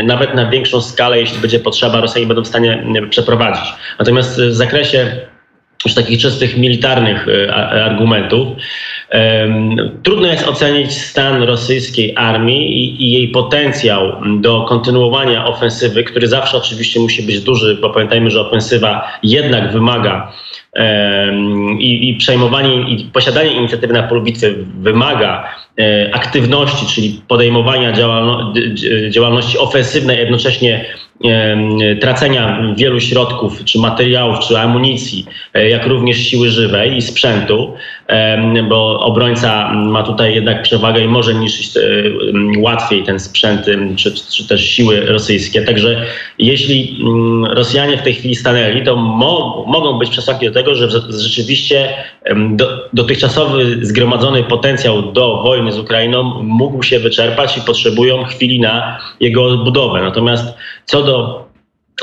nawet 0.03 0.35
na 0.35 0.49
większą 0.49 0.81
skalę, 0.81 1.19
jeśli 1.19 1.39
będzie 1.39 1.59
potrzeba, 1.59 2.01
Rosjanie 2.01 2.27
będą 2.27 2.43
w 2.43 2.47
stanie 2.47 2.83
przeprowadzić. 3.09 3.63
Natomiast 3.99 4.41
w 4.41 4.53
zakresie 4.53 5.11
już 5.85 5.95
takich 5.95 6.21
czystych 6.21 6.57
militarnych 6.57 7.27
argumentów, 7.85 8.47
Trudno 10.03 10.27
jest 10.27 10.47
ocenić 10.47 10.91
stan 10.91 11.43
rosyjskiej 11.43 12.13
armii 12.15 12.83
i, 12.83 13.03
i, 13.03 13.11
jej 13.11 13.27
potencjał 13.27 14.13
do 14.39 14.61
kontynuowania 14.61 15.45
ofensywy, 15.45 16.03
który 16.03 16.27
zawsze 16.27 16.57
oczywiście 16.57 16.99
musi 16.99 17.23
być 17.23 17.41
duży, 17.41 17.77
bo 17.81 17.89
pamiętajmy, 17.89 18.31
że 18.31 18.41
ofensywa 18.41 19.07
jednak 19.23 19.71
wymaga 19.71 20.31
i, 21.79 22.09
i 22.09 22.15
przejmowanie 22.17 22.89
i 22.89 23.05
posiadanie 23.05 23.51
inicjatywy 23.51 23.93
na 23.93 24.03
polu 24.03 24.21
bitwy 24.21 24.55
wymaga 24.81 25.49
e, 25.79 26.09
aktywności, 26.15 26.85
czyli 26.85 27.21
podejmowania 27.27 27.93
działalności 29.09 29.57
ofensywnej, 29.57 30.17
jednocześnie 30.17 30.85
tracenia 32.01 32.73
wielu 32.77 32.99
środków, 32.99 33.63
czy 33.65 33.79
materiałów, 33.79 34.39
czy 34.39 34.59
amunicji, 34.59 35.25
e, 35.53 35.69
jak 35.69 35.85
również 35.85 36.17
siły 36.17 36.49
żywej 36.49 36.97
i 36.97 37.01
sprzętu, 37.01 37.73
bo 38.69 38.99
obrońca 38.99 39.73
ma 39.73 40.03
tutaj 40.03 40.35
jednak 40.35 40.61
przewagę 40.61 41.01
i 41.01 41.07
może 41.07 41.33
niszczyć 41.33 41.77
e, 41.77 41.81
łatwiej 42.57 43.03
ten 43.03 43.19
sprzęt, 43.19 43.65
czy, 43.95 44.13
czy 44.13 44.47
też 44.47 44.69
siły 44.69 45.01
rosyjskie. 45.05 45.61
Także 45.61 46.05
jeśli 46.37 47.03
Rosjanie 47.49 47.97
w 47.97 48.01
tej 48.01 48.13
chwili 48.13 48.35
stanęli, 48.35 48.83
to 48.83 48.95
mo 48.95 49.65
mogą 49.67 49.99
być 49.99 50.09
przesłanki 50.09 50.45
do 50.45 50.53
tego, 50.53 50.75
że 50.75 50.89
rzeczywiście 51.09 51.93
do, 52.49 52.89
dotychczasowy 52.93 53.85
zgromadzony 53.85 54.43
potencjał 54.43 55.11
do 55.11 55.41
wojny 55.43 55.71
z 55.71 55.79
Ukrainą 55.79 56.23
mógł 56.43 56.83
się 56.83 56.99
wyczerpać 56.99 57.57
i 57.57 57.61
potrzebują 57.61 58.23
chwili 58.23 58.59
na 58.59 58.99
jego 59.19 59.45
odbudowę. 59.45 60.01
Natomiast 60.01 60.57
co 60.85 61.03
do 61.03 61.48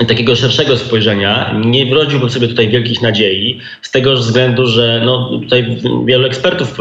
takiego 0.05 0.37
szerszego 0.37 0.77
spojrzenia 0.77 1.61
nie 1.65 1.87
wrodziłbym 1.87 2.31
sobie 2.31 2.49
tutaj 2.49 2.69
wielkich 2.69 3.03
nadziei 3.03 3.61
z 3.83 3.91
tego 3.91 4.15
względu, 4.15 4.67
że 4.67 5.03
no, 5.05 5.31
tutaj 5.43 5.77
wielu 6.05 6.27
ekspertów 6.27 6.79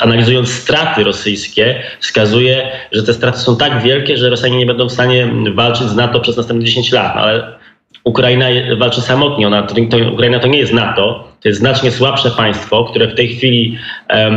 analizując 0.00 0.52
straty 0.52 1.04
rosyjskie 1.04 1.82
wskazuje, 2.00 2.70
że 2.92 3.02
te 3.02 3.14
straty 3.14 3.38
są 3.38 3.56
tak 3.56 3.82
wielkie, 3.82 4.16
że 4.16 4.30
Rosjanie 4.30 4.58
nie 4.58 4.66
będą 4.66 4.88
w 4.88 4.92
stanie 4.92 5.28
walczyć 5.54 5.86
z 5.86 5.96
NATO 5.96 6.20
przez 6.20 6.36
następne 6.36 6.64
10 6.64 6.92
lat. 6.92 7.12
No, 7.16 7.20
ale 7.20 7.58
Ukraina 8.04 8.46
walczy 8.78 9.00
samotnie. 9.00 9.46
Ona, 9.46 9.62
to, 9.62 9.74
to, 9.74 9.96
Ukraina 10.12 10.38
to 10.38 10.48
nie 10.48 10.58
jest 10.58 10.72
NATO, 10.72 11.28
to 11.42 11.48
jest 11.48 11.60
znacznie 11.60 11.90
słabsze 11.90 12.30
państwo, 12.30 12.84
które 12.84 13.08
w 13.08 13.14
tej 13.14 13.28
chwili 13.28 13.78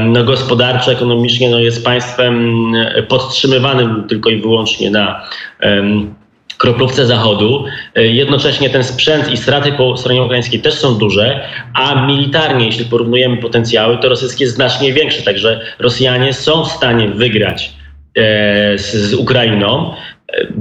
no, 0.06 0.24
gospodarczo, 0.24 0.92
ekonomicznie 0.92 1.50
no, 1.50 1.60
jest 1.60 1.86
państwem 1.86 2.66
podtrzymywanym 3.08 4.04
tylko 4.10 4.30
i 4.30 4.42
wyłącznie 4.42 4.92
na 4.92 5.28
um, 5.64 6.21
kroplówce 6.62 7.06
Zachodu. 7.06 7.66
E, 7.96 8.08
jednocześnie 8.08 8.70
ten 8.70 8.84
sprzęt 8.84 9.32
i 9.32 9.38
straty 9.38 9.72
po 9.72 9.98
stronie 9.98 10.24
ukraińskiej 10.24 10.62
też 10.62 10.74
są 10.74 10.98
duże, 10.98 11.48
a 11.74 12.06
militarnie, 12.06 12.66
jeśli 12.66 12.86
porównujemy 12.86 13.38
potencjały, 13.38 13.98
to 13.98 14.10
rosyjskie 14.10 14.44
jest 14.44 14.56
znacznie 14.56 14.94
większe. 14.94 15.22
Także 15.22 15.62
Rosjanie 15.80 16.34
są 16.34 16.64
w 16.64 16.72
stanie 16.72 17.08
wygrać 17.08 17.74
e, 18.18 18.78
z, 18.78 18.96
z 18.96 19.14
Ukrainą. 19.14 19.94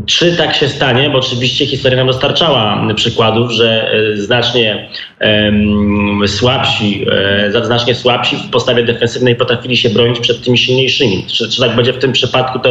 Czy 0.07 0.37
tak 0.37 0.55
się 0.55 0.69
stanie? 0.69 1.11
Bo 1.11 1.19
oczywiście 1.19 1.67
historia 1.67 1.97
nam 1.97 2.07
dostarczała 2.07 2.87
przykładów, 2.95 3.51
że 3.51 3.93
e, 3.93 4.17
znacznie 4.17 4.89
um, 5.21 6.29
słabsi, 6.29 7.07
e, 7.13 7.65
znacznie 7.65 7.95
słabsi 7.95 8.37
w 8.37 8.51
postawie 8.51 8.85
defensywnej 8.85 9.37
potrafili 9.37 9.77
się 9.77 9.91
bronić 9.91 10.21
przed 10.21 10.45
tymi 10.45 10.59
silniejszymi. 10.59 11.25
Czy, 11.27 11.51
czy 11.51 11.61
tak 11.61 11.77
będzie 11.77 11.93
w 11.93 11.99
tym 11.99 12.13
przypadku, 12.13 12.59
to 12.59 12.71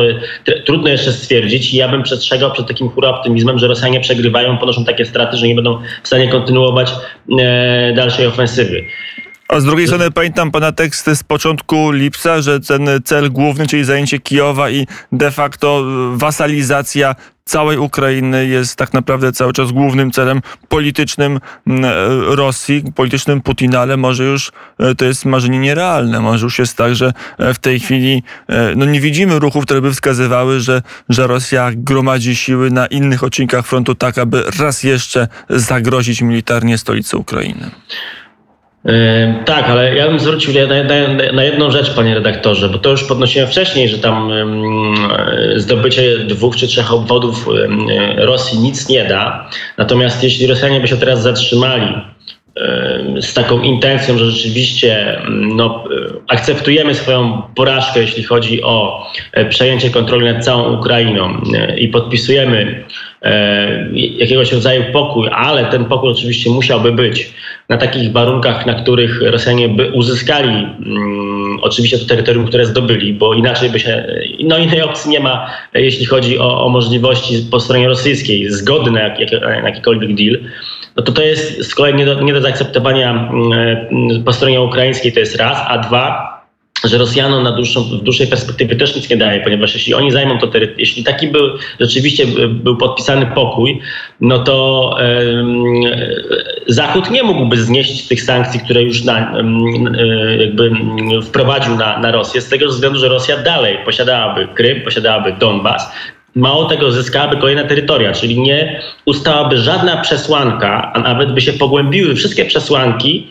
trudno 0.65 0.89
jeszcze 0.89 1.11
stwierdzić. 1.11 1.73
I 1.73 1.77
ja 1.77 1.87
bym 1.87 2.03
przestrzegał 2.03 2.51
przed 2.51 2.67
takim 2.67 2.89
hura 2.89 3.09
optymizmem, 3.09 3.59
że 3.59 3.67
Rosjanie 3.67 3.99
przegrywają, 3.99 4.57
ponoszą 4.57 4.85
takie 4.85 5.05
straty, 5.05 5.37
że 5.37 5.47
nie 5.47 5.55
będą 5.55 5.81
w 6.03 6.07
stanie 6.07 6.27
kontynuować 6.27 6.91
e, 7.39 7.93
dalszej 7.93 8.27
ofensywy. 8.27 8.83
A 9.49 9.59
z 9.59 9.65
drugiej 9.65 9.87
strony 9.87 10.11
pamiętam 10.11 10.51
pana 10.51 10.71
teksty 10.71 11.15
z 11.15 11.23
początku 11.23 11.91
lipca, 11.91 12.41
że 12.41 12.59
ten 12.59 12.89
cel 13.03 13.31
główny, 13.31 13.67
czyli 13.67 13.83
zajęcie 13.83 14.19
Kijowa 14.19 14.69
i 14.69 14.87
de 15.11 15.31
facto 15.31 15.83
wasalizacja 16.13 17.15
całej 17.45 17.77
Ukrainy 17.77 18.47
jest 18.47 18.75
tak 18.75 18.93
naprawdę 18.93 19.31
cały 19.31 19.53
czas 19.53 19.71
głównym 19.71 20.11
celem 20.11 20.41
politycznym 20.67 21.39
mm, 21.67 21.83
Rosji, 22.27 22.83
politycznym 22.95 23.41
Putina, 23.41 23.79
ale 23.79 23.97
może 23.97 24.23
już 24.23 24.51
e, 24.79 24.95
to 24.95 25.05
jest 25.05 25.25
marzenie 25.25 25.59
nierealne. 25.59 26.19
Może 26.19 26.45
już 26.45 26.59
jest 26.59 26.77
tak, 26.77 26.95
że 26.95 27.13
e, 27.37 27.53
w 27.53 27.59
tej 27.59 27.79
chwili 27.79 28.23
e, 28.47 28.75
no 28.75 28.85
nie 28.85 29.01
widzimy 29.01 29.39
ruchów, 29.39 29.65
które 29.65 29.81
by 29.81 29.91
wskazywały, 29.91 30.59
że, 30.59 30.81
że 31.09 31.27
Rosja 31.27 31.71
gromadzi 31.75 32.35
siły 32.35 32.71
na 32.71 32.87
innych 32.87 33.23
odcinkach 33.23 33.67
frontu 33.67 33.95
tak, 33.95 34.17
aby 34.17 34.43
raz 34.59 34.83
jeszcze 34.83 35.27
zagrozić 35.49 36.21
militarnie 36.21 36.77
stolicy 36.77 37.17
Ukrainy. 37.17 37.71
Tak, 39.45 39.69
ale 39.69 39.95
ja 39.95 40.07
bym 40.07 40.19
zwrócił 40.19 40.53
na, 41.33 41.43
jedną 41.43 41.71
rzecz, 41.71 41.93
panie 41.95 42.15
redaktorze, 42.15 42.69
bo 42.69 42.77
to 42.77 42.89
już 42.89 43.03
podnosiłem 43.03 43.47
wcześniej, 43.47 43.89
że 43.89 43.97
tam 43.97 44.31
zdobycie 45.55 46.17
dwóch 46.17 46.55
czy 46.55 46.67
trzech 46.67 46.93
obwodów 46.93 47.47
Rosji 48.17 48.59
nic 48.59 48.89
nie 48.89 49.03
da. 49.05 49.49
Natomiast 49.77 50.23
jeśli 50.23 50.47
Rosjanie 50.47 50.79
by 50.79 50.87
się 50.87 50.97
teraz 50.97 51.21
zatrzymali 51.21 51.93
z 53.21 53.33
taką 53.33 53.61
intencją, 53.61 54.17
że 54.17 54.31
rzeczywiście 54.31 55.21
no, 55.29 55.83
akceptujemy 56.27 56.95
swoją 56.95 57.41
porażkę, 57.55 57.99
jeśli 57.99 58.23
chodzi 58.23 58.63
o 58.63 59.07
e, 59.31 59.45
przejęcie 59.45 59.89
kontroli 59.89 60.25
nad 60.25 60.45
całą 60.45 60.77
Ukrainą 60.77 61.41
e, 61.53 61.79
i 61.79 61.87
podpisujemy 61.87 62.83
jakiegoś 63.93 64.51
rodzaju 64.51 64.83
pokój, 64.93 65.29
ale 65.31 65.65
ten 65.65 65.85
pokój 65.85 66.11
oczywiście 66.11 66.49
musiałby 66.49 66.91
być 66.91 67.33
na 67.69 67.77
takich 67.77 68.11
warunkach, 68.11 68.65
na 68.65 68.73
których 68.73 69.21
Rosjanie 69.21 69.69
by 69.69 69.91
uzyskali 69.91 70.67
mm, 70.85 71.59
oczywiście 71.61 71.97
to 71.97 72.05
terytorium, 72.05 72.45
które 72.45 72.65
zdobyli, 72.65 73.13
bo 73.13 73.33
inaczej 73.33 73.69
by 73.69 73.79
się, 73.79 74.07
no 74.43 74.57
innej 74.57 74.81
opcji 74.81 75.11
nie 75.11 75.19
ma, 75.19 75.49
jeśli 75.73 76.05
chodzi 76.05 76.39
o, 76.39 76.65
o 76.65 76.69
możliwości 76.69 77.47
po 77.51 77.59
stronie 77.59 77.87
rosyjskiej, 77.87 78.51
zgody 78.51 78.91
na, 78.91 79.01
jak, 79.01 79.31
na 79.41 79.69
jakikolwiek 79.69 80.15
deal 80.15 80.37
no 80.99 81.03
to 81.03 81.11
to 81.11 81.21
jest 81.21 81.63
z 81.63 81.75
kolei 81.75 81.95
nie 81.95 82.05
do, 82.05 82.21
nie 82.21 82.33
do 82.33 82.41
zaakceptowania 82.41 83.11
mm, 83.11 83.51
e, 83.53 84.23
po 84.25 84.33
stronie 84.33 84.61
ukraińskiej, 84.61 85.11
to 85.11 85.19
jest 85.19 85.35
raz, 85.35 85.57
a 85.67 85.77
dwa, 85.77 86.38
że 86.83 86.97
Rosjanom 86.97 87.43
na 87.43 87.51
dłuższą, 87.51 87.83
w 87.83 88.03
dłuższej 88.03 88.27
perspektywie 88.27 88.75
też 88.75 88.95
nic 88.95 89.09
nie 89.09 89.17
daje, 89.17 89.41
ponieważ 89.41 89.73
jeśli 89.73 89.93
oni 89.93 90.11
zajmą 90.11 90.39
to 90.39 90.47
terytorium, 90.47 90.79
jeśli 90.79 91.03
taki 91.03 91.27
był 91.27 91.49
rzeczywiście 91.79 92.25
był 92.49 92.77
podpisany 92.77 93.25
pokój, 93.25 93.81
no 94.21 94.39
to 94.39 94.97
Zachód 96.67 97.11
nie 97.11 97.23
mógłby 97.23 97.57
znieść 97.57 98.07
tych 98.07 98.23
sankcji, 98.23 98.59
które 98.59 98.83
już 98.83 99.03
na, 99.03 99.33
e, 99.33 100.37
jakby 100.37 100.71
wprowadził 101.23 101.75
na, 101.75 101.99
na 101.99 102.11
Rosję, 102.11 102.41
z 102.41 102.49
tego 102.49 102.67
względu, 102.67 102.99
że 102.99 103.09
Rosja 103.09 103.37
dalej 103.37 103.77
posiadałaby 103.85 104.47
Krym, 104.55 104.81
posiadałaby 104.81 105.33
Donbas, 105.39 105.91
Mało 106.35 106.65
tego, 106.65 106.91
zyskałaby 106.91 107.37
kolejne 107.37 107.65
terytoria, 107.65 108.13
czyli 108.13 108.39
nie 108.39 108.81
ustałaby 109.05 109.57
żadna 109.57 109.97
przesłanka, 109.97 110.91
a 110.93 110.99
nawet 110.99 111.33
by 111.33 111.41
się 111.41 111.53
pogłębiły 111.53 112.15
wszystkie 112.15 112.45
przesłanki, 112.45 113.27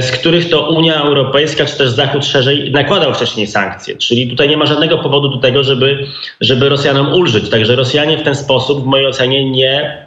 z 0.00 0.10
których 0.10 0.50
to 0.50 0.70
Unia 0.70 0.94
Europejska 0.94 1.64
czy 1.64 1.76
też 1.76 1.90
Zachód 1.90 2.26
szerzej 2.26 2.70
nakładał 2.70 3.14
wcześniej 3.14 3.46
sankcje. 3.46 3.96
Czyli 3.96 4.28
tutaj 4.28 4.48
nie 4.48 4.56
ma 4.56 4.66
żadnego 4.66 4.98
powodu 4.98 5.28
do 5.28 5.38
tego, 5.38 5.64
żeby, 5.64 6.06
żeby 6.40 6.68
Rosjanom 6.68 7.12
ulżyć. 7.12 7.50
Także 7.50 7.76
Rosjanie 7.76 8.18
w 8.18 8.22
ten 8.22 8.34
sposób, 8.34 8.82
w 8.82 8.86
mojej 8.86 9.06
ocenie, 9.06 9.50
nie 9.50 10.06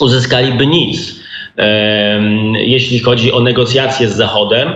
uzyskaliby 0.00 0.66
nic 0.66 1.20
jeśli 2.54 2.98
chodzi 2.98 3.32
o 3.32 3.40
negocjacje 3.40 4.08
z 4.08 4.16
Zachodem. 4.16 4.72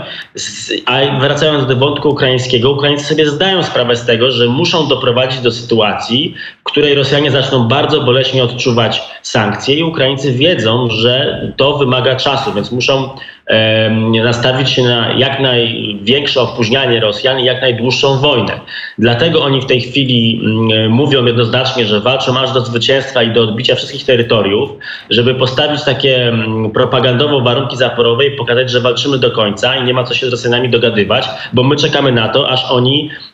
A 0.86 1.20
wracając 1.20 1.66
do 1.66 1.76
wątku 1.76 2.08
ukraińskiego, 2.08 2.70
Ukraińcy 2.70 3.04
sobie 3.04 3.28
zdają 3.28 3.62
sprawę 3.62 3.96
z 3.96 4.06
tego, 4.06 4.30
że 4.30 4.46
muszą 4.46 4.88
doprowadzić 4.88 5.40
do 5.40 5.52
sytuacji, 5.52 6.34
w 6.60 6.62
której 6.62 6.94
Rosjanie 6.94 7.30
zaczną 7.30 7.68
bardzo 7.68 8.00
boleśnie 8.00 8.44
odczuwać 8.44 9.02
sankcje 9.28 9.74
i 9.74 9.82
Ukraińcy 9.82 10.32
wiedzą, 10.32 10.88
że 10.90 11.40
to 11.56 11.78
wymaga 11.78 12.16
czasu, 12.16 12.52
więc 12.52 12.72
muszą 12.72 13.08
nastawić 14.24 14.70
się 14.70 14.82
na 14.82 15.12
jak 15.12 15.40
największe 15.40 16.40
opóźnianie 16.40 17.00
Rosjan 17.00 17.40
i 17.40 17.44
jak 17.44 17.62
najdłuższą 17.62 18.18
wojnę. 18.18 18.60
Dlatego 18.98 19.42
oni 19.42 19.60
w 19.60 19.66
tej 19.66 19.80
chwili 19.80 20.40
mm, 20.44 20.92
mówią 20.92 21.24
jednoznacznie, 21.24 21.86
że 21.86 22.00
walczą 22.00 22.38
aż 22.38 22.52
do 22.52 22.60
zwycięstwa 22.60 23.22
i 23.22 23.32
do 23.32 23.42
odbicia 23.42 23.74
wszystkich 23.74 24.04
terytoriów, 24.04 24.70
żeby 25.10 25.34
postawić 25.34 25.84
takie 25.84 26.28
mm, 26.28 26.70
propagandowo 26.70 27.40
warunki 27.40 27.76
zaporowe 27.76 28.26
i 28.26 28.30
pokazać, 28.30 28.70
że 28.70 28.80
walczymy 28.80 29.18
do 29.18 29.30
końca 29.30 29.76
i 29.76 29.84
nie 29.84 29.94
ma 29.94 30.04
co 30.04 30.14
się 30.14 30.26
z 30.26 30.30
Rosjanami 30.30 30.70
dogadywać, 30.70 31.28
bo 31.52 31.62
my 31.62 31.76
czekamy 31.76 32.12
na 32.12 32.28
to, 32.28 32.50
aż 32.50 32.64
oni 32.70 33.10
e, 33.10 33.33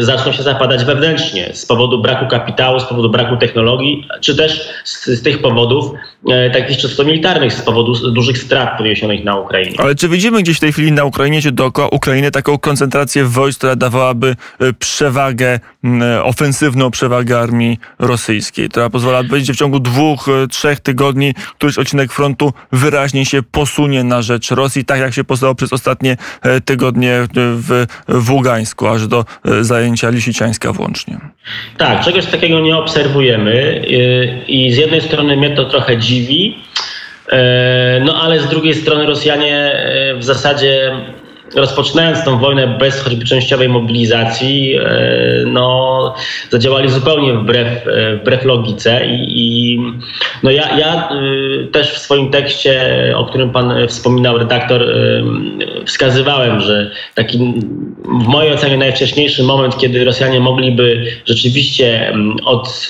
zaczną 0.00 0.32
się 0.32 0.42
zapadać 0.42 0.84
wewnętrznie 0.84 1.50
z 1.52 1.66
powodu 1.66 2.02
braku 2.02 2.26
kapitału, 2.26 2.80
z 2.80 2.84
powodu 2.84 3.10
braku 3.10 3.36
technologii, 3.36 4.08
czy 4.20 4.36
też 4.36 4.68
z, 4.84 5.06
z 5.06 5.22
tych 5.22 5.42
powodów 5.42 5.92
e, 6.30 6.50
takich 6.50 6.76
czysto 6.76 7.04
militarnych, 7.04 7.52
z 7.52 7.62
powodu 7.62 8.10
dużych 8.10 8.38
strat 8.38 8.78
poniesionych 8.78 9.24
na 9.24 9.36
Ukrainie. 9.36 9.76
Ale 9.78 9.94
czy 9.94 10.08
widzimy 10.08 10.42
gdzieś 10.42 10.56
w 10.56 10.60
tej 10.60 10.72
chwili 10.72 10.92
na 10.92 11.04
Ukrainie, 11.04 11.42
czy 11.42 11.52
dookoła 11.52 11.88
Ukrainy 11.88 12.30
taką 12.30 12.58
koncentrację 12.58 13.24
wojsk, 13.24 13.58
która 13.58 13.76
dawałaby 13.76 14.36
e, 14.60 14.72
przewagę, 14.72 15.60
e, 15.84 16.22
ofensywną 16.24 16.90
przewagę 16.90 17.40
armii 17.40 17.78
rosyjskiej, 17.98 18.68
która 18.68 18.90
pozwala 18.90 19.24
powiedzieć, 19.24 19.46
że 19.46 19.54
w 19.54 19.56
ciągu 19.56 19.80
dwóch, 19.80 20.26
trzech 20.50 20.80
tygodni 20.80 21.34
któryś 21.58 21.78
odcinek 21.78 22.12
frontu 22.12 22.52
wyraźnie 22.72 23.26
się 23.26 23.42
posunie 23.42 24.04
na 24.04 24.22
rzecz 24.22 24.50
Rosji, 24.50 24.84
tak 24.84 25.00
jak 25.00 25.14
się 25.14 25.24
postało 25.24 25.54
przez 25.54 25.72
ostatnie 25.72 26.16
tygodnie 26.64 27.26
w, 27.34 27.86
w 28.08 28.30
Ługańsku, 28.30 28.86
aż 28.86 29.05
do 29.06 29.24
zajęcia 29.60 30.10
Lisiczańska 30.10 30.72
włącznie. 30.72 31.18
Tak, 31.78 32.04
czegoś 32.04 32.26
takiego 32.26 32.60
nie 32.60 32.76
obserwujemy 32.76 33.84
i 34.48 34.72
z 34.72 34.76
jednej 34.76 35.00
strony 35.00 35.36
mnie 35.36 35.50
to 35.50 35.64
trochę 35.64 35.98
dziwi, 35.98 36.56
E, 37.28 38.00
no 38.04 38.22
ale 38.22 38.40
z 38.40 38.48
drugiej 38.48 38.74
strony 38.74 39.06
Rosjanie 39.06 39.56
e, 39.56 40.14
w 40.14 40.24
zasadzie 40.24 40.92
rozpoczynając 41.56 42.24
tą 42.24 42.38
wojnę 42.38 42.78
bez 42.78 43.00
choćby 43.00 43.24
częściowej 43.24 43.68
mobilizacji, 43.68 44.76
e, 44.76 45.44
no, 45.46 46.14
zadziałali 46.50 46.88
zupełnie 46.88 47.34
wbrew, 47.34 47.68
wbrew 48.20 48.44
logice. 48.44 49.06
I, 49.06 49.26
i 49.28 49.78
no 50.42 50.50
ja, 50.50 50.78
ja 50.78 51.08
też 51.72 51.90
w 51.90 51.98
swoim 51.98 52.30
tekście, 52.30 52.82
o 53.16 53.24
którym 53.24 53.50
pan 53.50 53.86
wspominał, 53.88 54.38
redaktor, 54.38 54.84
wskazywałem, 55.86 56.60
że 56.60 56.90
taki 57.14 57.38
w 58.04 58.26
mojej 58.26 58.52
ocenie 58.52 58.76
najwcześniejszy 58.76 59.42
moment, 59.42 59.78
kiedy 59.78 60.04
Rosjanie 60.04 60.40
mogliby 60.40 61.06
rzeczywiście 61.24 62.14
od 62.44 62.88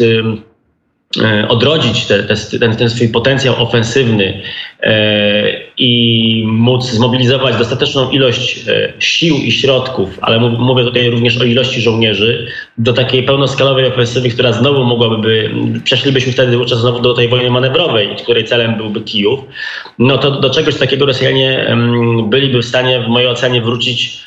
E, 1.23 1.49
odrodzić 1.49 2.07
te, 2.07 2.23
te, 2.23 2.59
ten, 2.59 2.77
ten 2.77 2.91
swój 2.91 3.09
potencjał 3.09 3.63
ofensywny 3.63 4.43
e, 4.83 5.66
i 5.79 6.43
móc 6.47 6.91
zmobilizować 6.91 7.57
dostateczną 7.57 8.11
ilość 8.11 8.69
e, 8.69 8.93
sił 8.99 9.37
i 9.37 9.53
środków, 9.53 10.19
ale 10.23 10.39
mówię 10.41 10.85
tutaj 10.85 11.11
również 11.11 11.41
o 11.41 11.45
ilości 11.45 11.81
żołnierzy, 11.81 12.47
do 12.79 12.93
takiej 12.93 13.23
pełnoskalowej 13.23 13.87
ofensywy, 13.87 14.31
która 14.31 14.53
znowu 14.53 14.85
mogłaby, 14.85 15.51
przeszlibyśmy 15.85 16.33
wtedy 16.33 16.57
wówczas 16.57 16.81
znowu 16.81 17.01
do 17.01 17.15
tej 17.15 17.29
wojny 17.29 17.51
manewrowej, 17.51 18.17
której 18.23 18.45
celem 18.45 18.77
byłby 18.77 19.01
Kijów, 19.01 19.41
no 19.99 20.19
to 20.19 20.31
do 20.31 20.51
czegoś 20.51 20.77
takiego 20.77 21.07
Rosjanie 21.07 21.77
byliby 22.29 22.63
w 22.63 22.65
stanie 22.65 23.01
w 23.01 23.09
mojej 23.09 23.29
ocenie 23.29 23.63
wrócić 23.63 24.27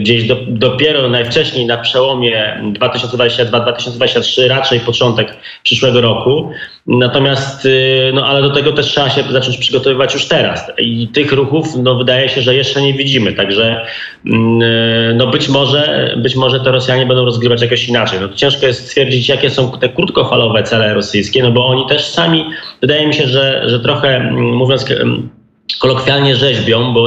gdzieś 0.00 0.26
do, 0.26 0.36
dopiero 0.48 1.08
najwcześniej 1.08 1.66
na 1.66 1.78
przełomie 1.78 2.62
2022-2023, 2.62 4.48
raczej 4.48 4.80
początek 4.80 5.36
przyszłego 5.62 6.00
roku. 6.00 6.52
Natomiast, 6.86 7.66
y, 7.66 8.10
no 8.14 8.26
ale 8.26 8.42
do 8.42 8.50
tego 8.50 8.72
też 8.72 8.86
trzeba 8.86 9.10
się 9.10 9.22
zacząć 9.30 9.58
przygotowywać 9.58 10.14
już 10.14 10.24
teraz. 10.24 10.72
I 10.78 11.08
tych 11.08 11.32
ruchów, 11.32 11.66
no 11.82 11.94
wydaje 11.94 12.28
się, 12.28 12.42
że 12.42 12.54
jeszcze 12.54 12.82
nie 12.82 12.94
widzimy. 12.94 13.32
Także, 13.32 13.86
mm, 14.26 14.62
y, 14.62 15.14
no 15.16 15.26
być 15.26 15.48
może, 15.48 16.14
być 16.16 16.36
może 16.36 16.60
te 16.60 16.72
Rosjanie 16.72 17.06
będą 17.06 17.24
rozgrywać 17.24 17.60
jakoś 17.72 17.88
inaczej. 17.88 18.20
No 18.20 18.28
ciężko 18.28 18.66
jest 18.66 18.86
stwierdzić, 18.86 19.28
jakie 19.28 19.50
są 19.50 19.70
te 19.78 19.88
krótkofalowe 19.88 20.62
cele 20.62 20.94
rosyjskie, 20.94 21.42
no 21.42 21.52
bo 21.52 21.66
oni 21.66 21.86
też 21.88 22.06
sami, 22.06 22.44
wydaje 22.80 23.06
mi 23.06 23.14
się, 23.14 23.26
że, 23.26 23.62
że 23.70 23.80
trochę, 23.80 24.16
mm, 24.16 24.56
mówiąc 24.56 24.84
kolokwialnie 25.80 26.36
rzeźbią, 26.36 26.94
bo 26.94 27.06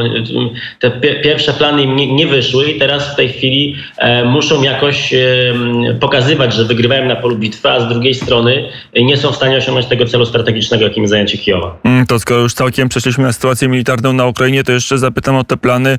te 0.79 0.91
pierwsze 1.23 1.53
plany 1.53 1.83
im 1.83 1.95
nie, 1.95 2.27
wyszły 2.27 2.71
i 2.71 2.79
teraz 2.79 3.13
w 3.13 3.15
tej 3.15 3.29
chwili 3.29 3.75
e, 3.97 4.25
muszą 4.25 4.63
jakoś 4.63 5.13
e, 5.13 5.19
pokazywać, 5.99 6.53
że 6.53 6.65
wygrywają 6.65 7.05
na 7.05 7.15
polu 7.15 7.37
bitwy, 7.37 7.69
a 7.69 7.79
z 7.79 7.89
drugiej 7.89 8.13
strony 8.13 8.69
nie 8.95 9.17
są 9.17 9.31
w 9.31 9.35
stanie 9.35 9.57
osiągnąć 9.57 9.87
tego 9.87 10.05
celu 10.05 10.25
strategicznego, 10.25 10.83
jakim 10.83 11.03
jest 11.03 11.11
zajęcie 11.11 11.37
Kijowa. 11.37 11.77
Mm, 11.83 12.05
to 12.05 12.19
skoro 12.19 12.41
już 12.41 12.53
całkiem 12.53 12.89
przeszliśmy 12.89 13.23
na 13.23 13.33
sytuację 13.33 13.67
militarną 13.67 14.13
na 14.13 14.25
Ukrainie, 14.25 14.63
to 14.63 14.71
jeszcze 14.71 14.97
zapytam 14.97 15.35
o 15.35 15.43
te 15.43 15.57
plany 15.57 15.97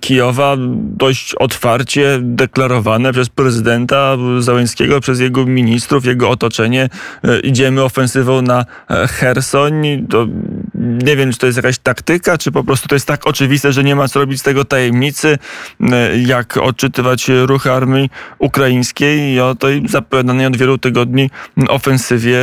Kijowa, 0.00 0.56
dość 0.96 1.34
otwarcie 1.34 2.18
deklarowane 2.20 3.12
przez 3.12 3.28
prezydenta 3.28 4.16
Załęskiego, 4.38 5.00
przez 5.00 5.20
jego 5.20 5.46
ministrów, 5.46 6.06
jego 6.06 6.30
otoczenie. 6.30 6.88
E, 7.24 7.40
idziemy 7.40 7.82
ofensywą 7.82 8.42
na 8.42 8.64
Hersoń. 9.08 10.06
To 10.10 10.26
nie 10.82 11.16
wiem, 11.16 11.32
czy 11.32 11.38
to 11.38 11.46
jest 11.46 11.56
jakaś 11.56 11.78
taktyka, 11.78 12.38
czy 12.38 12.52
po 12.52 12.64
prostu 12.64 12.88
to 12.88 12.94
jest 12.94 13.06
tak 13.06 13.26
oczywiste, 13.26 13.72
że 13.72 13.84
nie 13.84 13.96
ma 13.96 14.08
co 14.08 14.20
robić 14.20 14.40
z 14.40 14.42
tego 14.42 14.64
tajemnicy, 14.64 15.38
jak 16.26 16.56
odczytywać 16.56 17.28
ruchy 17.28 17.72
armii 17.72 18.10
ukraińskiej 18.38 19.32
i 19.32 19.40
o 19.40 19.54
tej 19.54 19.88
zapowiadanej 19.88 20.46
od 20.46 20.56
wielu 20.56 20.78
tygodni 20.78 21.30
ofensywie. 21.68 22.38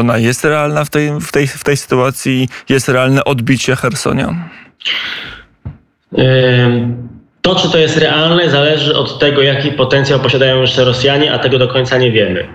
Ona 0.00 0.18
jest 0.18 0.44
realna 0.44 0.84
w 0.84 0.90
tej, 0.90 1.20
w 1.20 1.32
tej, 1.32 1.46
w 1.46 1.64
tej 1.64 1.76
sytuacji? 1.76 2.48
Jest 2.68 2.88
realne 2.88 3.24
odbicie 3.24 3.76
Hersonia? 3.76 4.48
To, 7.42 7.54
czy 7.54 7.70
to 7.70 7.78
jest 7.78 7.98
realne, 7.98 8.50
zależy 8.50 8.96
od 8.96 9.18
tego, 9.18 9.42
jaki 9.42 9.72
potencjał 9.72 10.20
posiadają 10.20 10.60
jeszcze 10.60 10.84
Rosjanie, 10.84 11.32
a 11.32 11.38
tego 11.38 11.58
do 11.58 11.68
końca 11.68 11.98
nie 11.98 12.12
wiemy. 12.12 12.48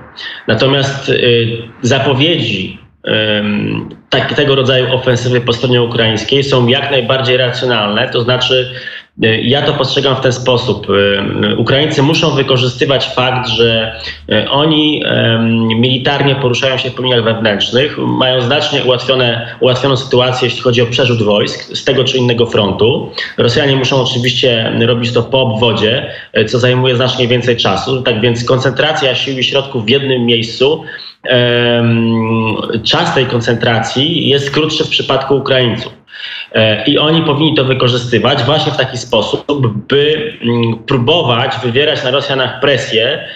Natomiast 0.47 1.09
y, 1.09 1.47
zapowiedzi 1.81 2.88
tak, 4.09 4.33
tego 4.33 4.55
rodzaju 4.55 4.93
ofensywy 4.93 5.41
po 5.41 5.53
stronie 5.53 5.81
ukraińskiej 5.81 6.43
są 6.43 6.67
jak 6.67 6.91
najbardziej 6.91 7.37
racjonalne, 7.37 8.09
to 8.09 8.21
znaczy 8.21 8.71
ja 9.21 9.61
to 9.61 9.73
postrzegam 9.73 10.15
w 10.15 10.19
ten 10.19 10.33
sposób. 10.33 10.87
E, 10.89 11.55
Ukraińcy 11.55 12.03
muszą 12.03 12.31
wykorzystywać 12.31 13.07
fakt, 13.15 13.49
że 13.49 13.99
e, 14.31 14.49
oni 14.49 15.03
militarnie 15.75 16.35
poruszają 16.35 16.77
się 16.77 16.89
w 16.89 16.93
płomieniach 16.93 17.23
wewnętrznych, 17.23 17.97
mają 17.97 18.41
znacznie 18.41 18.83
ułatwione, 18.83 19.55
ułatwioną 19.59 19.97
sytuację, 19.97 20.47
jeśli 20.47 20.61
chodzi 20.61 20.81
o 20.81 20.85
przerzut 20.85 21.23
wojsk 21.23 21.77
z 21.77 21.83
tego 21.83 22.03
czy 22.03 22.17
innego 22.17 22.45
frontu. 22.45 23.11
Rosjanie 23.37 23.75
muszą 23.75 24.01
oczywiście 24.01 24.73
robić 24.79 25.13
to 25.13 25.23
po 25.23 25.41
obwodzie, 25.41 26.11
co 26.47 26.59
zajmuje 26.59 26.95
znacznie 26.95 27.27
więcej 27.27 27.57
czasu. 27.57 28.01
Tak 28.01 28.21
więc 28.21 28.43
koncentracja 28.43 29.15
sił 29.15 29.37
i 29.37 29.43
środków 29.43 29.85
w 29.85 29.89
jednym 29.89 30.25
miejscu 30.25 30.83
czas 32.83 33.15
tej 33.15 33.25
koncentracji 33.25 34.29
jest 34.29 34.51
krótszy 34.51 34.83
w 34.83 34.89
przypadku 34.89 35.35
Ukraińców. 35.35 35.98
E, 36.53 36.85
I 36.85 36.97
oni 36.97 37.21
powinni 37.21 37.55
to 37.55 37.65
wykorzystywać 37.65 38.43
właśnie 38.43 38.71
w 38.71 38.77
taki 38.77 38.97
sposób, 38.97 39.45
by 39.87 40.33
mm, 40.41 40.75
próbować 40.75 41.51
wywierać 41.63 42.03
na 42.03 42.11
Rosjanach 42.11 42.59
presję, 42.59 43.27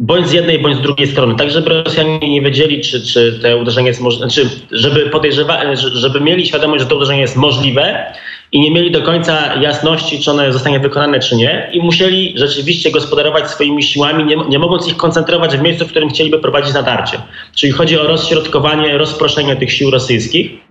bądź 0.00 0.28
z 0.28 0.32
jednej, 0.32 0.58
bądź 0.58 0.76
z 0.76 0.80
drugiej 0.80 1.06
strony, 1.06 1.34
tak 1.36 1.50
żeby 1.50 1.82
Rosjanie 1.82 2.18
nie 2.18 2.42
wiedzieli, 2.42 2.80
czy, 2.80 3.06
czy 3.06 3.38
to 3.42 3.58
uderzenie 3.58 3.88
jest 3.88 4.00
możliwe, 4.00 4.30
czy 4.30 4.48
żeby 4.70 5.00
podejrzewali, 5.00 5.76
żeby 5.76 6.20
mieli 6.20 6.46
świadomość, 6.46 6.82
że 6.82 6.88
to 6.88 6.96
uderzenie 6.96 7.20
jest 7.20 7.36
możliwe 7.36 8.12
i 8.52 8.60
nie 8.60 8.70
mieli 8.70 8.90
do 8.90 9.02
końca 9.02 9.54
jasności, 9.54 10.20
czy 10.20 10.30
ono 10.30 10.52
zostanie 10.52 10.80
wykonane, 10.80 11.20
czy 11.20 11.36
nie 11.36 11.70
i 11.72 11.80
musieli 11.80 12.32
rzeczywiście 12.36 12.90
gospodarować 12.90 13.50
swoimi 13.50 13.82
siłami, 13.82 14.24
nie, 14.24 14.36
nie 14.48 14.58
mogąc 14.58 14.88
ich 14.88 14.96
koncentrować 14.96 15.56
w 15.56 15.62
miejscu, 15.62 15.86
w 15.86 15.90
którym 15.90 16.08
chcieliby 16.08 16.38
prowadzić 16.38 16.74
natarcie. 16.74 17.18
Czyli 17.54 17.72
chodzi 17.72 17.98
o 17.98 18.06
rozśrodkowanie, 18.06 18.98
rozproszenie 18.98 19.56
tych 19.56 19.72
sił 19.72 19.90
rosyjskich. 19.90 20.67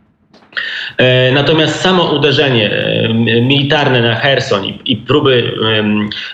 E, 0.97 1.31
natomiast 1.31 1.81
samo 1.81 2.03
uderzenie 2.03 2.71
e, 2.71 3.13
militarne 3.41 4.01
na 4.01 4.15
Herson 4.15 4.65
i, 4.85 4.97
próby, 4.97 5.53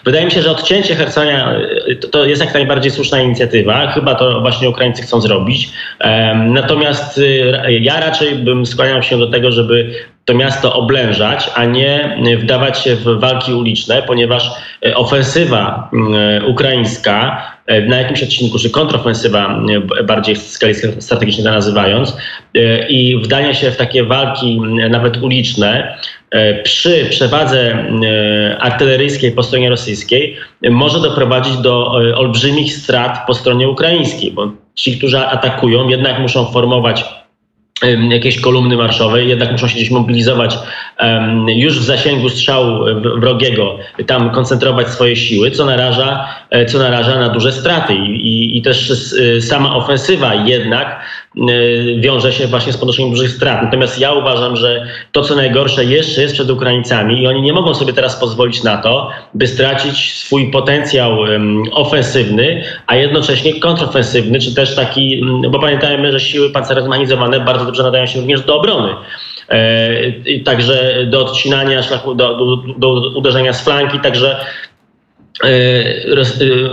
wydaje 0.06 0.26
mi 0.26 0.32
się, 0.32 0.42
że 0.42 0.52
odcięcie 0.52 0.96
Hersonia 0.96 1.54
e, 1.88 1.96
to, 1.96 2.08
to, 2.08 2.26
jest 2.26 2.42
jak 2.42 2.54
najbardziej 2.54 2.92
słuszna 2.92 3.22
inicjatywa. 3.22 3.92
Chyba 3.92 4.16
to 4.16 4.42
właśnie 4.42 4.70
Ukraińcy 4.70 5.02
chcą 5.02 5.22
zrobić. 5.22 5.70
Natomiast 6.36 7.22
ja 7.80 8.00
raczej 8.00 8.36
bym 8.36 8.66
skłaniał 8.66 9.04
się 9.04 9.18
do 9.18 9.28
tego, 9.28 9.52
żeby 9.52 9.94
to 10.26 10.34
miasto 10.34 10.74
oblężać, 10.74 11.50
a 11.56 11.66
nie 11.66 12.38
wdawać 12.42 12.80
się 12.80 12.96
w 12.96 13.04
walki 13.04 13.54
uliczne, 13.54 14.02
ponieważ 14.02 14.52
ofensywa 14.96 15.90
ukraińska 16.48 17.42
E, 17.53 17.53
na 17.67 17.97
jakimś 17.97 18.23
odcinku, 18.23 18.60
czy 18.60 18.69
kontrofensywa, 18.69 19.63
e, 19.99 20.04
bardziej 20.04 20.36
w 20.36 20.41
skali 20.41 20.73
strategicznej 20.99 21.45
to 21.45 21.52
nazywając, 21.52 22.17
e, 22.56 22.88
i 22.88 23.17
wdanie 23.17 23.56
się 23.56 23.71
w 23.71 23.78
takie 23.78 24.04
walki 24.04 24.62
nawet 24.89 25.17
uliczne 25.17 25.97
przy 26.63 27.06
przewadze 27.10 27.86
artyleryjskiej 28.60 29.32
po 29.32 29.43
stronie 29.43 29.69
rosyjskiej 29.69 30.38
może 30.69 30.99
doprowadzić 30.99 31.58
do 31.58 31.91
olbrzymich 32.15 32.73
strat 32.73 33.28
po 33.28 33.34
stronie 33.34 33.69
ukraińskiej, 33.69 34.32
bo 34.32 34.52
ci, 34.76 34.97
którzy 34.97 35.19
atakują, 35.19 35.89
jednak 35.89 36.19
muszą 36.19 36.45
formować 36.45 37.06
jakieś 38.10 38.41
kolumny 38.41 38.78
marszowe, 38.78 39.24
jednak 39.24 39.52
muszą 39.52 39.67
się 39.67 39.76
gdzieś 39.76 39.89
mobilizować 39.91 40.58
już 41.48 41.80
w 41.80 41.84
zasięgu 41.84 42.30
strzału 42.30 42.86
wrogiego, 43.19 43.78
tam 44.08 44.30
koncentrować 44.30 44.88
swoje 44.88 45.15
siły, 45.15 45.52
co 45.52 45.65
naraża, 45.65 46.28
e, 46.50 46.65
co 46.65 46.78
naraża 46.78 47.19
na 47.19 47.30
duże 47.30 47.52
straty. 47.52 47.93
I, 47.93 48.28
i, 48.28 48.58
i 48.58 48.62
też 48.62 48.91
e, 48.91 49.41
sama 49.41 49.76
ofensywa 49.76 50.36
jednak 50.36 50.88
e, 50.88 51.23
wiąże 52.00 52.34
się 52.34 52.48
właśnie 52.48 52.74
z 52.74 52.78
ponoszeniem 52.78 53.12
dużych 53.12 53.32
strat. 53.32 53.63
Natomiast 53.63 54.00
ja 54.00 54.13
uważam, 54.13 54.56
że 54.56 54.88
to, 55.12 55.22
co 55.22 55.36
najgorsze 55.36 55.86
jeszcze 55.86 56.22
jest 56.22 56.34
przed 56.34 56.50
Ukraińcami 56.50 57.22
i 57.22 57.28
oni 57.28 57.41
nie 57.41 57.54
mogą 57.54 57.74
sobie 57.74 57.93
teraz 57.93 58.15
pozwolić 58.15 58.63
na 58.63 58.78
to, 58.78 59.10
by 59.34 59.48
stracić 59.48 60.13
swój 60.13 60.52
potencjał 60.52 61.17
ofensywny, 61.72 62.63
a 62.88 62.96
jednocześnie 62.96 63.60
kontrofensywny, 63.60 64.39
czy 64.39 64.56
też 64.56 64.76
taki, 64.76 65.26
bo 65.50 65.60
pamiętajmy, 65.60 66.12
że 66.12 66.19
siły 66.19 66.50
pancerne 66.50 66.84
zmechanizowane 66.84 67.39
bardzo 67.39 67.65
dobrze 67.65 67.84
nadają 67.84 68.06
się 68.06 68.19
również 68.19 68.41
do 68.41 68.56
obrony. 68.56 68.93
E, 69.50 70.39
także 70.46 71.06
do 71.06 71.26
odcinania 71.26 71.84
szlaku, 71.84 72.15
do, 72.15 72.38
do, 72.38 72.58
do 72.78 73.12
uderzenia 73.15 73.54
z 73.54 73.63
flanki, 73.63 74.00
także 74.00 74.46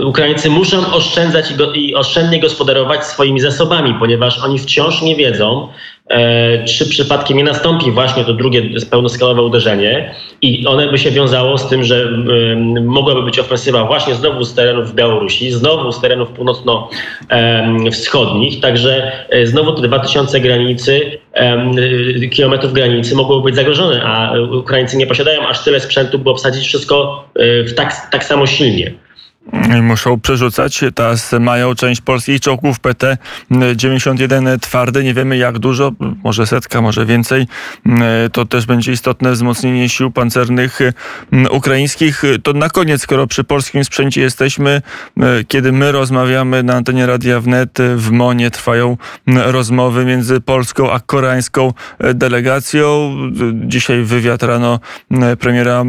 Ukraińcy 0.05 0.49
muszą 0.49 0.93
oszczędzać 0.93 1.45
i, 1.51 1.87
i 1.87 1.95
oszczędnie 1.95 2.39
gospodarować 2.39 3.05
swoimi 3.05 3.39
zasobami, 3.39 3.95
ponieważ 3.99 4.39
oni 4.39 4.59
wciąż 4.59 5.01
nie 5.01 5.15
wiedzą, 5.15 5.67
E, 6.00 6.00
czy 6.65 6.89
przypadkiem 6.89 7.37
nie 7.37 7.43
nastąpi 7.43 7.91
właśnie 7.91 8.25
to 8.25 8.33
drugie 8.33 8.61
pełnoskalowe 8.89 9.41
uderzenie 9.41 10.15
i 10.41 10.67
one 10.67 10.91
by 10.91 10.97
się 10.97 11.11
wiązało 11.11 11.57
z 11.57 11.69
tym, 11.69 11.83
że 11.83 12.11
mogłaby 12.81 13.23
być 13.23 13.39
ofensywa 13.39 13.85
właśnie 13.85 14.15
znowu 14.15 14.43
z 14.43 14.53
terenów 14.53 14.95
Białorusi, 14.95 15.51
znowu 15.51 15.91
z 15.91 16.01
terenów 16.01 16.29
północno-wschodnich, 16.29 18.59
także 18.59 19.11
e, 19.29 19.45
znowu 19.45 19.73
te 19.73 19.81
2000 19.81 20.39
granicy, 20.39 21.17
kilometrów 22.31 22.73
granicy 22.73 23.15
mogłyby 23.15 23.43
być 23.43 23.55
zagrożone, 23.55 24.03
a 24.03 24.39
Ukraińcy 24.39 24.97
nie 24.97 25.07
posiadają 25.07 25.47
aż 25.47 25.63
tyle 25.63 25.79
sprzętu, 25.79 26.19
by 26.19 26.29
obsadzić 26.29 26.67
wszystko 26.67 27.25
e, 27.35 27.63
w 27.63 27.73
tak, 27.73 28.07
tak 28.11 28.23
samo 28.23 28.47
silnie 28.47 28.91
muszą 29.81 30.19
przerzucać. 30.19 30.83
Teraz 30.95 31.31
mają 31.39 31.75
część 31.75 32.01
polskich 32.01 32.39
czołgów 32.39 32.79
PT-91 32.79 34.59
twarde. 34.59 35.03
Nie 35.03 35.13
wiemy 35.13 35.37
jak 35.37 35.59
dużo, 35.59 35.91
może 36.23 36.47
setka, 36.47 36.81
może 36.81 37.05
więcej. 37.05 37.47
To 38.31 38.45
też 38.45 38.65
będzie 38.65 38.91
istotne 38.91 39.31
wzmocnienie 39.31 39.89
sił 39.89 40.11
pancernych 40.11 40.79
ukraińskich. 41.51 42.23
To 42.43 42.53
na 42.53 42.69
koniec, 42.69 43.01
skoro 43.01 43.27
przy 43.27 43.43
polskim 43.43 43.83
sprzęcie 43.83 44.21
jesteśmy, 44.21 44.81
kiedy 45.47 45.71
my 45.71 45.91
rozmawiamy 45.91 46.63
na 46.63 46.73
antenie 46.73 47.05
Radia 47.05 47.39
Wnet, 47.39 47.77
w 47.95 48.11
Monie 48.11 48.51
trwają 48.51 48.97
rozmowy 49.27 50.05
między 50.05 50.41
polską 50.41 50.91
a 50.91 50.99
koreańską 50.99 51.73
delegacją. 52.13 53.15
Dzisiaj 53.53 54.03
wywiad 54.03 54.43
rano 54.43 54.79
premiera 55.39 55.83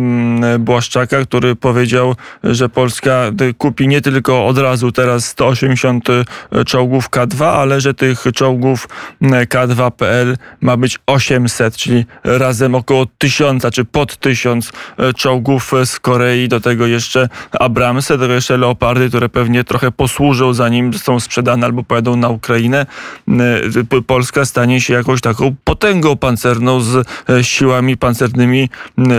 Błaszczaka, 0.58 1.24
który 1.24 1.56
powiedział, 1.56 2.16
że 2.44 2.68
Polska 2.68 3.30
kupi 3.58 3.88
nie 3.88 4.00
tylko 4.00 4.46
od 4.46 4.58
razu 4.58 4.92
teraz 4.92 5.26
180 5.26 6.08
e, 6.10 6.64
czołgów 6.64 7.10
K2, 7.10 7.44
ale 7.44 7.80
że 7.80 7.94
tych 7.94 8.24
czołgów 8.34 8.88
K2PL 9.22 10.36
ma 10.60 10.76
być 10.76 10.98
800, 11.06 11.76
czyli 11.76 12.04
razem 12.24 12.74
około 12.74 13.06
1000 13.18 13.64
czy 13.72 13.84
pod 13.84 14.16
1000 14.16 14.72
e, 14.98 15.14
czołgów 15.14 15.72
z 15.84 16.00
Korei, 16.00 16.48
do 16.48 16.60
tego 16.60 16.86
jeszcze 16.86 17.28
Abramsy, 17.60 18.18
do 18.18 18.24
tego 18.24 18.34
jeszcze 18.34 18.56
Leopardy, 18.56 19.08
które 19.08 19.28
pewnie 19.28 19.64
trochę 19.64 19.92
posłużą 19.92 20.54
zanim 20.54 20.94
są 20.94 21.20
sprzedane 21.20 21.66
albo 21.66 21.82
pojadą 21.82 22.16
na 22.16 22.28
Ukrainę. 22.28 22.86
E, 23.28 24.02
Polska 24.06 24.44
stanie 24.44 24.80
się 24.80 24.94
jakąś 24.94 25.20
taką 25.20 25.54
potęgą 25.64 26.16
pancerną 26.16 26.80
z 26.80 27.06
siłami 27.42 27.96
pancernymi 27.96 28.68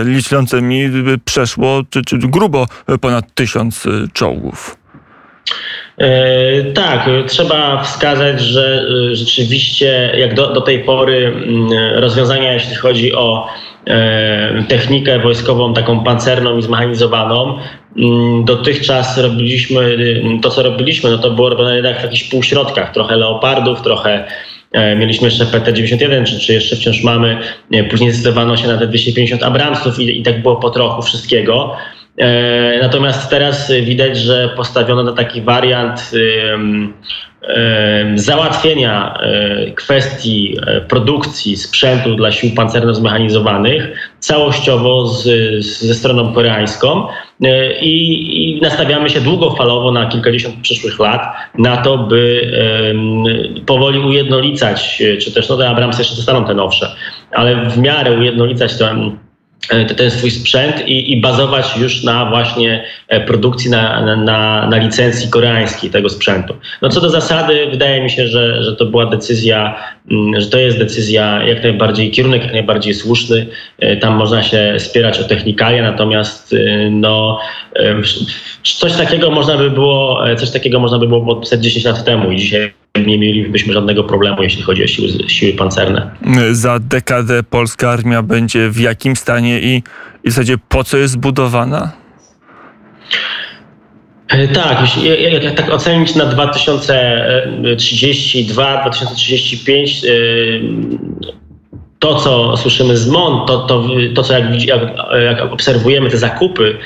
liczącymi 0.04 0.90
przeszło, 1.24 1.82
czy, 1.90 2.02
czy 2.02 2.18
grubo 2.18 2.66
ponad 3.00 3.34
1000 3.34 3.84
czołgów. 4.14 4.76
E, 5.98 6.72
tak, 6.72 7.10
trzeba 7.26 7.82
wskazać, 7.82 8.40
że 8.40 8.84
e, 9.10 9.14
rzeczywiście 9.14 10.12
jak 10.16 10.34
do, 10.34 10.52
do 10.52 10.60
tej 10.60 10.84
pory 10.84 11.26
mm, 11.26 11.68
rozwiązania, 11.94 12.52
jeśli 12.52 12.74
chodzi 12.74 13.14
o 13.14 13.48
e, 13.86 14.64
technikę 14.68 15.18
wojskową, 15.18 15.74
taką 15.74 16.04
pancerną 16.04 16.58
i 16.58 16.62
zmechanizowaną, 16.62 17.58
mm, 17.96 18.44
dotychczas 18.44 19.18
robiliśmy 19.18 19.80
mm, 19.80 20.40
to, 20.40 20.50
co 20.50 20.62
robiliśmy, 20.62 21.10
no 21.10 21.18
to 21.18 21.30
było 21.30 21.48
robione 21.48 21.74
jednak 21.74 22.00
w 22.00 22.02
jakichś 22.02 22.24
półśrodkach, 22.24 22.92
trochę 22.92 23.16
leopardów, 23.16 23.82
trochę 23.82 24.24
Mieliśmy 24.96 25.28
jeszcze 25.28 25.44
PT-91, 25.44 26.24
czy, 26.24 26.40
czy 26.40 26.52
jeszcze 26.52 26.76
wciąż 26.76 27.02
mamy. 27.02 27.38
Później 27.90 28.12
zdecydowano 28.12 28.56
się 28.56 28.68
na 28.68 28.78
te 28.78 28.86
250 28.86 29.42
Abramsów 29.42 29.98
i, 29.98 30.20
i 30.20 30.22
tak 30.22 30.42
było 30.42 30.56
po 30.56 30.70
trochu 30.70 31.02
wszystkiego. 31.02 31.76
Natomiast 32.82 33.30
teraz 33.30 33.72
widać, 33.82 34.18
że 34.18 34.50
postawiono 34.56 35.02
na 35.02 35.12
taki 35.12 35.42
wariant 35.42 36.12
załatwienia 38.14 39.18
e, 39.20 39.70
kwestii 39.70 40.56
e, 40.66 40.80
produkcji 40.80 41.56
sprzętu 41.56 42.14
dla 42.14 42.32
sił 42.32 42.50
pancerno-zmechanizowanych 42.50 43.88
całościowo 44.18 45.06
z, 45.06 45.24
ze 45.64 45.94
stroną 45.94 46.32
koreańską. 46.32 47.06
E, 47.42 47.80
i, 47.80 48.56
i, 48.56 48.60
nastawiamy 48.60 49.10
się 49.10 49.20
długofalowo 49.20 49.92
na 49.92 50.06
kilkadziesiąt 50.06 50.54
przyszłych 50.62 50.98
lat 50.98 51.22
na 51.58 51.76
to, 51.76 51.98
by 51.98 52.50
powoli 53.66 53.98
ujednolicać, 53.98 55.02
czy 55.20 55.32
też 55.32 55.48
no 55.48 55.56
te 55.56 55.68
Abramsy 55.68 56.00
jeszcze 56.00 56.16
zostaną 56.16 56.44
te 56.44 56.54
nowsze, 56.54 56.90
ale 57.32 57.70
w 57.70 57.78
miarę 57.78 58.12
ujednolicać 58.12 58.78
ten 58.78 59.18
E, 59.18 59.23
ten 59.96 60.10
swój 60.10 60.30
sprzęt 60.30 60.88
i, 60.88 61.12
i, 61.12 61.20
bazować 61.20 61.76
już 61.76 62.04
na 62.04 62.30
właśnie 62.30 62.84
e, 63.08 63.20
produkcji, 63.20 63.70
na, 63.70 64.16
na, 64.16 64.66
na, 64.66 64.76
licencji 64.76 65.30
koreańskiej 65.30 65.90
tego 65.90 66.08
sprzętu. 66.08 66.54
No 66.82 66.88
co 66.88 67.00
do 67.00 67.10
zasady, 67.10 67.66
wydaje 67.70 68.02
mi 68.02 68.10
się, 68.10 68.28
że, 68.28 68.64
że 68.64 68.76
to 68.76 68.86
była 68.86 69.06
decyzja, 69.06 69.76
mm, 70.10 70.40
że 70.40 70.46
to 70.46 70.58
jest 70.58 70.78
decyzja 70.78 71.42
jak 71.44 71.62
najbardziej, 71.62 72.10
kierunek 72.10 72.42
jak 72.42 72.52
najbardziej 72.52 72.94
słuszny. 72.94 73.46
E, 73.78 73.96
tam 73.96 74.14
można 74.14 74.42
się 74.42 74.74
spierać 74.78 75.18
o 75.20 75.24
technikalia, 75.24 75.82
natomiast 75.82 76.54
no, 76.90 77.40
coś 78.62 78.92
takiego 78.92 79.30
można 79.30 79.56
by 79.56 79.70
było, 79.70 80.24
coś 80.36 80.50
takiego 80.50 80.80
można 80.80 80.98
by 80.98 81.08
było 81.08 81.26
podpisać 81.26 81.64
10 81.64 81.84
lat 81.84 82.04
temu 82.04 82.30
i 82.30 82.36
dzisiaj 82.36 82.83
nie 83.00 83.18
mielibyśmy 83.18 83.72
żadnego 83.72 84.04
problemu, 84.04 84.42
jeśli 84.42 84.62
chodzi 84.62 84.84
o 84.84 84.86
siły, 84.86 85.08
siły 85.28 85.52
pancerne. 85.52 86.10
Za 86.52 86.78
dekadę 86.78 87.42
polska 87.42 87.90
armia 87.90 88.22
będzie 88.22 88.70
w 88.70 88.80
jakim 88.80 89.16
stanie 89.16 89.60
i, 89.60 89.82
i 90.24 90.30
w 90.30 90.32
zasadzie 90.32 90.58
po 90.68 90.84
co 90.84 90.96
jest 90.96 91.12
zbudowana? 91.12 91.92
E, 94.28 94.48
tak, 94.48 94.78
jak, 95.02 95.44
jak 95.44 95.54
tak 95.54 95.70
ocenić 95.70 96.14
na 96.14 96.26
2032, 96.26 98.80
2035, 98.80 100.04
e, 100.04 100.08
to 101.98 102.14
co 102.14 102.56
słyszymy 102.56 102.96
z 102.96 103.08
MON, 103.08 103.46
to, 103.46 103.58
to, 103.58 103.88
to 104.14 104.22
co 104.22 104.32
jak, 104.32 104.64
jak, 104.64 104.80
jak 105.24 105.52
obserwujemy 105.52 106.10
te 106.10 106.18
zakupy, 106.18 106.78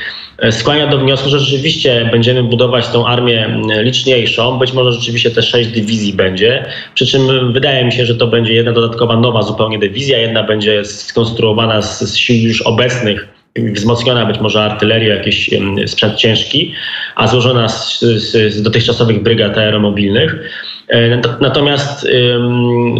skłania 0.50 0.86
do 0.86 0.98
wniosku, 0.98 1.28
że 1.28 1.38
rzeczywiście 1.38 2.08
będziemy 2.12 2.42
budować 2.42 2.88
tą 2.88 3.06
armię 3.06 3.60
liczniejszą. 3.82 4.58
Być 4.58 4.72
może 4.72 4.92
rzeczywiście 4.92 5.30
te 5.30 5.42
sześć 5.42 5.70
dywizji 5.70 6.12
będzie. 6.12 6.66
Przy 6.94 7.06
czym 7.06 7.52
wydaje 7.52 7.84
mi 7.84 7.92
się, 7.92 8.06
że 8.06 8.14
to 8.14 8.26
będzie 8.26 8.54
jedna 8.54 8.72
dodatkowa, 8.72 9.16
nowa 9.16 9.42
zupełnie 9.42 9.78
dywizja. 9.78 10.18
Jedna 10.18 10.42
będzie 10.42 10.84
skonstruowana 10.84 11.82
z, 11.82 12.00
z 12.00 12.16
sił 12.16 12.48
już 12.48 12.62
obecnych 12.62 13.28
wzmocniona 13.56 14.26
być 14.26 14.40
może 14.40 14.62
artyleria, 14.62 15.14
jakiś 15.14 15.50
sprzęt 15.86 16.14
ciężki, 16.14 16.74
a 17.14 17.26
złożona 17.26 17.68
z, 17.68 18.00
z, 18.00 18.54
z 18.54 18.62
dotychczasowych 18.62 19.22
brygad 19.22 19.58
aeromobilnych. 19.58 20.50
E, 20.88 21.20
natomiast 21.40 22.08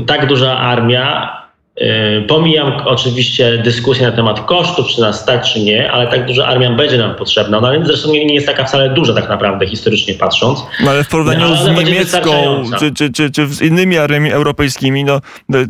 tak 0.07 0.27
duża 0.27 0.59
armia 0.59 1.38
E, 1.38 1.47
pomijam 2.28 2.72
oczywiście 2.84 3.58
dyskusję 3.64 4.06
na 4.06 4.12
temat 4.12 4.40
kosztów, 4.40 4.86
czy 4.86 5.00
nas 5.00 5.20
stać, 5.20 5.52
czy 5.52 5.60
nie, 5.60 5.92
ale 5.92 6.06
tak 6.06 6.26
duża 6.26 6.46
armia 6.46 6.70
będzie 6.70 6.98
nam 6.98 7.14
potrzebna. 7.14 7.58
Ona 7.58 7.84
zresztą 7.84 8.12
nie, 8.12 8.26
nie 8.26 8.34
jest 8.34 8.46
taka 8.46 8.64
wcale 8.64 8.90
duża 8.90 9.14
tak 9.14 9.28
naprawdę, 9.28 9.66
historycznie 9.66 10.14
patrząc. 10.14 10.62
No 10.84 10.90
ale 10.90 11.04
w 11.04 11.08
porównaniu 11.08 11.40
no, 11.40 11.56
z 11.56 11.66
niemiecką, 11.66 12.62
czy, 12.78 12.92
czy, 12.92 13.12
czy, 13.12 13.30
czy 13.30 13.46
z 13.46 13.62
innymi 13.62 13.98
armiami 13.98 14.30
europejskimi, 14.30 15.04
no, 15.04 15.20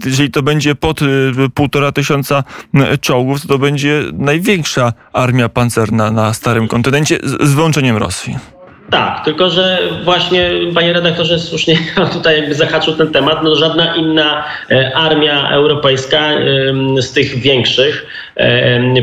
jeżeli 0.05 0.31
to 0.31 0.43
będzie 0.43 0.75
pod 0.75 1.03
y, 1.03 1.07
półtora 1.55 1.93
tysiąca 1.93 2.45
y, 2.75 2.99
czołgów, 2.99 3.43
to 3.43 3.49
to 3.49 3.59
będzie 3.59 4.03
największa 4.13 4.93
armia 5.13 5.49
pancerna 5.49 6.11
na 6.11 6.35
starym 6.35 6.69
kontynencie, 6.69 7.19
z, 7.23 7.49
z 7.49 7.55
wyłączeniem 7.55 7.97
Rosji. 7.97 8.58
Tak, 8.91 9.25
tylko 9.25 9.51
że 9.51 9.79
właśnie 10.05 10.51
panie 10.75 10.93
redaktorze 10.93 11.39
słusznie 11.39 11.79
tutaj 12.13 12.37
jakby 12.41 12.55
zahaczył 12.55 12.95
ten 12.95 13.13
temat, 13.13 13.43
no 13.43 13.55
żadna 13.55 13.95
inna 13.95 14.45
e, 14.71 14.97
armia 14.97 15.49
europejska 15.51 16.31
z 16.99 17.13
tych 17.13 17.39
większych 17.39 18.07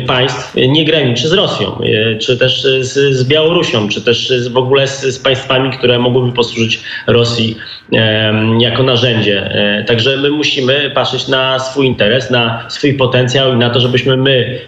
państw 0.08 0.56
nie 0.56 0.86
graniczy 0.86 1.28
z 1.28 1.34
Rosją, 1.34 1.80
e, 1.82 2.18
czy 2.18 2.38
też 2.38 2.64
z, 2.64 3.16
z 3.16 3.24
Białorusią, 3.24 3.90
czy 3.90 4.02
też 4.02 4.34
w 4.52 4.58
ogóle 4.58 4.88
z, 4.88 5.02
z, 5.02 5.20
państwami, 5.20 5.70
które 5.70 6.00
mogłyby 6.00 6.32
posłużyć 6.32 6.80
Rosji 7.08 7.58
jako 8.60 8.84
narzędzie. 8.84 9.52
E, 9.52 9.84
także 9.84 10.18
my 10.18 10.30
musimy 10.30 10.92
patrzeć 10.96 11.28
na 11.28 11.60
swój 11.60 11.88
interes, 11.88 12.32
na 12.32 12.66
swój 12.70 12.94
potencjał 12.94 13.54
i 13.54 13.58
na 13.58 13.70
to, 13.70 13.80
żebyśmy 13.80 14.18
my, 14.18 14.60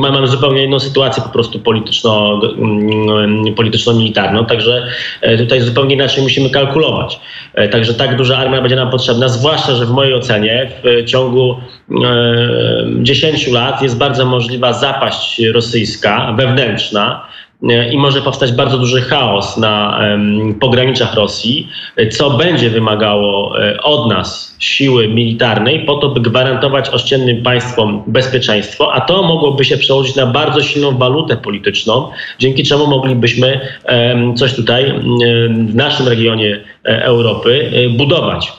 mamy 0.00 0.26
zupełnie 0.26 0.64
inną 0.64 0.80
sytuację 0.80 1.22
po 1.22 1.28
prostu 1.28 1.58
polityczno, 1.58 2.40
polityczno-militarną, 3.56 4.46
także 4.46 4.86
e, 5.20 5.38
tutaj 5.38 5.60
zupełnie 5.60 5.94
inaczej 5.94 6.22
musimy 6.22 6.50
kalkulować. 6.50 7.20
Także 7.70 7.94
tak 7.94 8.16
duża 8.16 8.36
armia 8.36 8.60
będzie 8.60 8.76
nam 8.76 8.90
potrzebna, 8.90 9.28
zwłaszcza, 9.28 9.74
że 9.74 9.86
w 9.86 9.90
mojej 9.90 10.14
ocenie 10.14 10.70
w 10.82 11.04
ciągu 11.04 11.56
10 13.02 13.46
lat 13.48 13.66
lat 13.76 13.82
jest 13.82 13.98
bardzo 13.98 14.26
możliwa 14.26 14.72
zapaść 14.72 15.42
rosyjska, 15.54 16.34
wewnętrzna 16.36 17.26
e, 17.68 17.92
i 17.92 17.98
może 17.98 18.22
powstać 18.22 18.52
bardzo 18.52 18.78
duży 18.78 19.02
chaos 19.02 19.56
na 19.56 20.00
pograniczach 20.60 21.14
Rosji, 21.14 21.68
co 22.10 22.30
będzie 22.30 22.70
wymagało 22.70 23.60
e, 23.62 23.82
od 23.82 24.10
nas 24.10 24.56
siły 24.58 25.08
militarnej 25.08 25.86
po 25.86 25.94
to, 25.94 26.08
by 26.08 26.20
gwarantować 26.20 26.88
ościennym 26.88 27.42
państwom 27.42 28.02
bezpieczeństwo, 28.06 28.94
a 28.94 29.00
to 29.00 29.22
mogłoby 29.22 29.64
się 29.64 29.76
przełożyć 29.76 30.16
na 30.16 30.26
bardzo 30.26 30.62
silną 30.62 30.98
walutę 30.98 31.36
polityczną, 31.36 32.10
dzięki 32.38 32.64
czemu 32.64 32.86
moglibyśmy 32.86 33.60
coś 34.36 34.54
tutaj 34.54 34.92
w 35.68 35.74
naszym 35.74 36.08
regionie 36.08 36.60
e, 36.84 37.04
Europy 37.04 37.70
budować. 37.96 38.52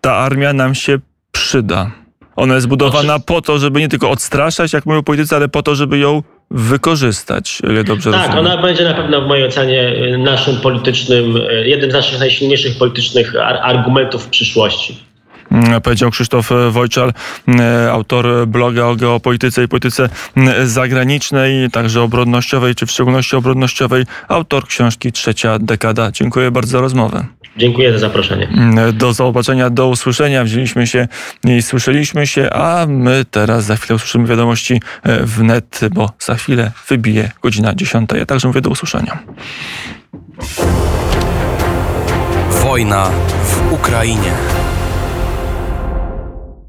Ta 0.00 0.12
armia 0.12 0.52
nam 0.52 0.74
się 0.74 0.98
przyda. 1.32 2.05
Ona 2.36 2.54
jest 2.54 2.66
budowana 2.66 3.18
po 3.18 3.42
to, 3.42 3.58
żeby 3.58 3.80
nie 3.80 3.88
tylko 3.88 4.10
odstraszać, 4.10 4.72
jak 4.72 4.86
mówią 4.86 5.02
politycy, 5.02 5.36
ale 5.36 5.48
po 5.48 5.62
to, 5.62 5.74
żeby 5.74 5.98
ją 5.98 6.22
wykorzystać, 6.50 7.62
ile 7.70 7.84
dobrze 7.84 8.10
Tak, 8.12 8.26
rozumiem. 8.26 8.46
ona 8.46 8.62
będzie 8.62 8.84
na 8.84 8.94
pewno 8.94 9.22
w 9.22 9.26
mojej 9.26 9.46
ocenie 9.46 9.92
naszym 10.18 10.56
politycznym, 10.56 11.38
jednym 11.64 11.90
z 11.90 11.94
naszych 11.94 12.20
najsilniejszych 12.20 12.78
politycznych 12.78 13.32
argumentów 13.62 14.24
w 14.24 14.28
przyszłości. 14.28 15.06
Mm, 15.50 15.80
powiedział 15.80 16.10
Krzysztof 16.10 16.50
Wojczal, 16.70 17.12
mm, 17.48 17.90
autor 17.90 18.46
bloga 18.46 18.84
o 18.86 18.96
geopolityce 18.96 19.64
i 19.64 19.68
polityce 19.68 20.08
zagranicznej, 20.64 21.70
także 21.70 22.02
obronnościowej, 22.02 22.74
czy 22.74 22.86
w 22.86 22.90
szczególności 22.90 23.36
obronnościowej, 23.36 24.04
autor 24.28 24.66
książki 24.66 25.12
Trzecia 25.12 25.58
dekada. 25.58 26.10
Dziękuję 26.10 26.50
bardzo 26.50 26.70
za 26.70 26.80
rozmowę. 26.80 27.24
Dziękuję 27.58 27.92
za 27.92 27.98
zaproszenie. 27.98 28.48
Do 28.92 29.12
zobaczenia, 29.12 29.70
do 29.70 29.88
usłyszenia. 29.88 30.44
Wzięliśmy 30.44 30.86
się 30.86 31.08
i 31.44 31.62
słyszeliśmy 31.62 32.26
się, 32.26 32.50
a 32.50 32.86
my 32.88 33.24
teraz 33.30 33.64
za 33.64 33.76
chwilę 33.76 33.96
usłyszymy 33.96 34.26
wiadomości 34.26 34.80
e, 35.02 35.24
w 35.24 35.42
net, 35.42 35.80
bo 35.92 36.10
za 36.18 36.34
chwilę 36.34 36.72
wybije 36.88 37.30
godzina 37.42 37.74
10. 37.74 38.10
Ja 38.18 38.26
także 38.26 38.48
mówię 38.48 38.60
do 38.60 38.70
usłyszenia. 38.70 39.18
Wojna 42.50 43.10
w 43.44 43.72
Ukrainie. 43.72 44.32